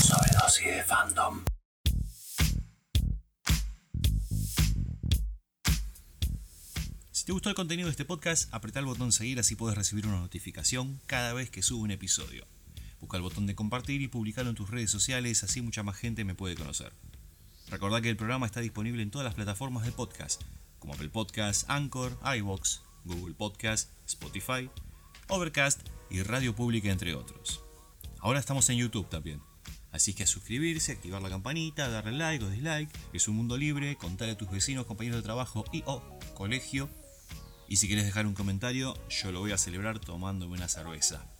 [0.00, 1.44] Soy de fandom.
[7.12, 10.06] Si te gustó el contenido de este podcast, apretá el botón seguir así puedes recibir
[10.06, 12.44] una notificación cada vez que subo un episodio.
[13.04, 16.24] Busca el botón de compartir y publicarlo en tus redes sociales, así mucha más gente
[16.24, 16.94] me puede conocer.
[17.68, 20.40] Recordá que el programa está disponible en todas las plataformas de podcast,
[20.78, 24.70] como Apple Podcast, Anchor, iVoox, Google Podcast, Spotify,
[25.28, 27.60] Overcast y Radio Pública, entre otros.
[28.20, 29.42] Ahora estamos en YouTube también.
[29.92, 32.88] Así que a suscribirse, activar la campanita, darle like o dislike.
[33.12, 36.02] Es un mundo libre, contarle a tus vecinos, compañeros de trabajo y o
[36.32, 36.88] colegio.
[37.68, 41.33] Y si quieres dejar un comentario, yo lo voy a celebrar tomándome una cerveza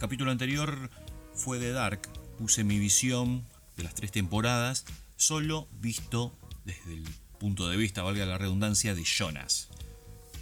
[0.00, 0.90] capítulo anterior
[1.34, 2.00] fue de Dark.
[2.38, 3.44] Puse mi visión
[3.76, 4.86] de las tres temporadas
[5.16, 6.34] solo visto
[6.64, 7.04] desde el
[7.38, 9.68] punto de vista, valga la redundancia, de Jonas.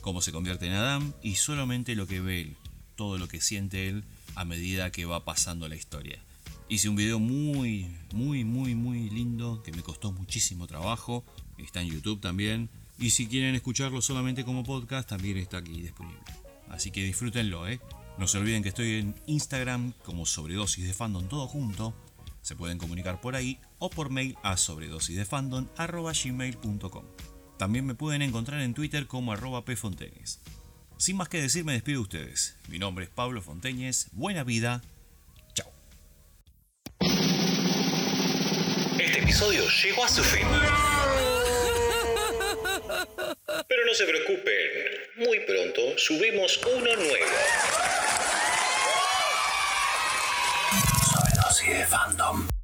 [0.00, 2.56] Cómo se convierte en Adam y solamente lo que ve él,
[2.94, 4.04] todo lo que siente él
[4.36, 6.22] a medida que va pasando la historia.
[6.68, 11.24] Hice un video muy, muy, muy, muy lindo que me costó muchísimo trabajo.
[11.56, 12.70] Está en YouTube también.
[13.00, 16.20] Y si quieren escucharlo solamente como podcast, también está aquí disponible.
[16.68, 17.80] Así que disfrútenlo, ¿eh?
[18.19, 21.95] No se olviden que estoy en Instagram como sobredosis de fandom todo junto.
[22.43, 27.05] Se pueden comunicar por ahí o por mail a sobredosisdefandom.gmail.com.
[27.59, 30.41] También me pueden encontrar en Twitter como arroba pfonteñez.
[30.97, 32.57] Sin más que decir, me despido de ustedes.
[32.66, 34.09] Mi nombre es Pablo Fonteñez.
[34.11, 34.83] Buena vida.
[35.55, 35.71] Chao.
[38.99, 40.43] Este episodio llegó a su fin.
[43.69, 44.71] Pero no se preocupen,
[45.19, 47.27] muy pronto subimos uno nuevo.
[51.69, 52.57] Till Vandom.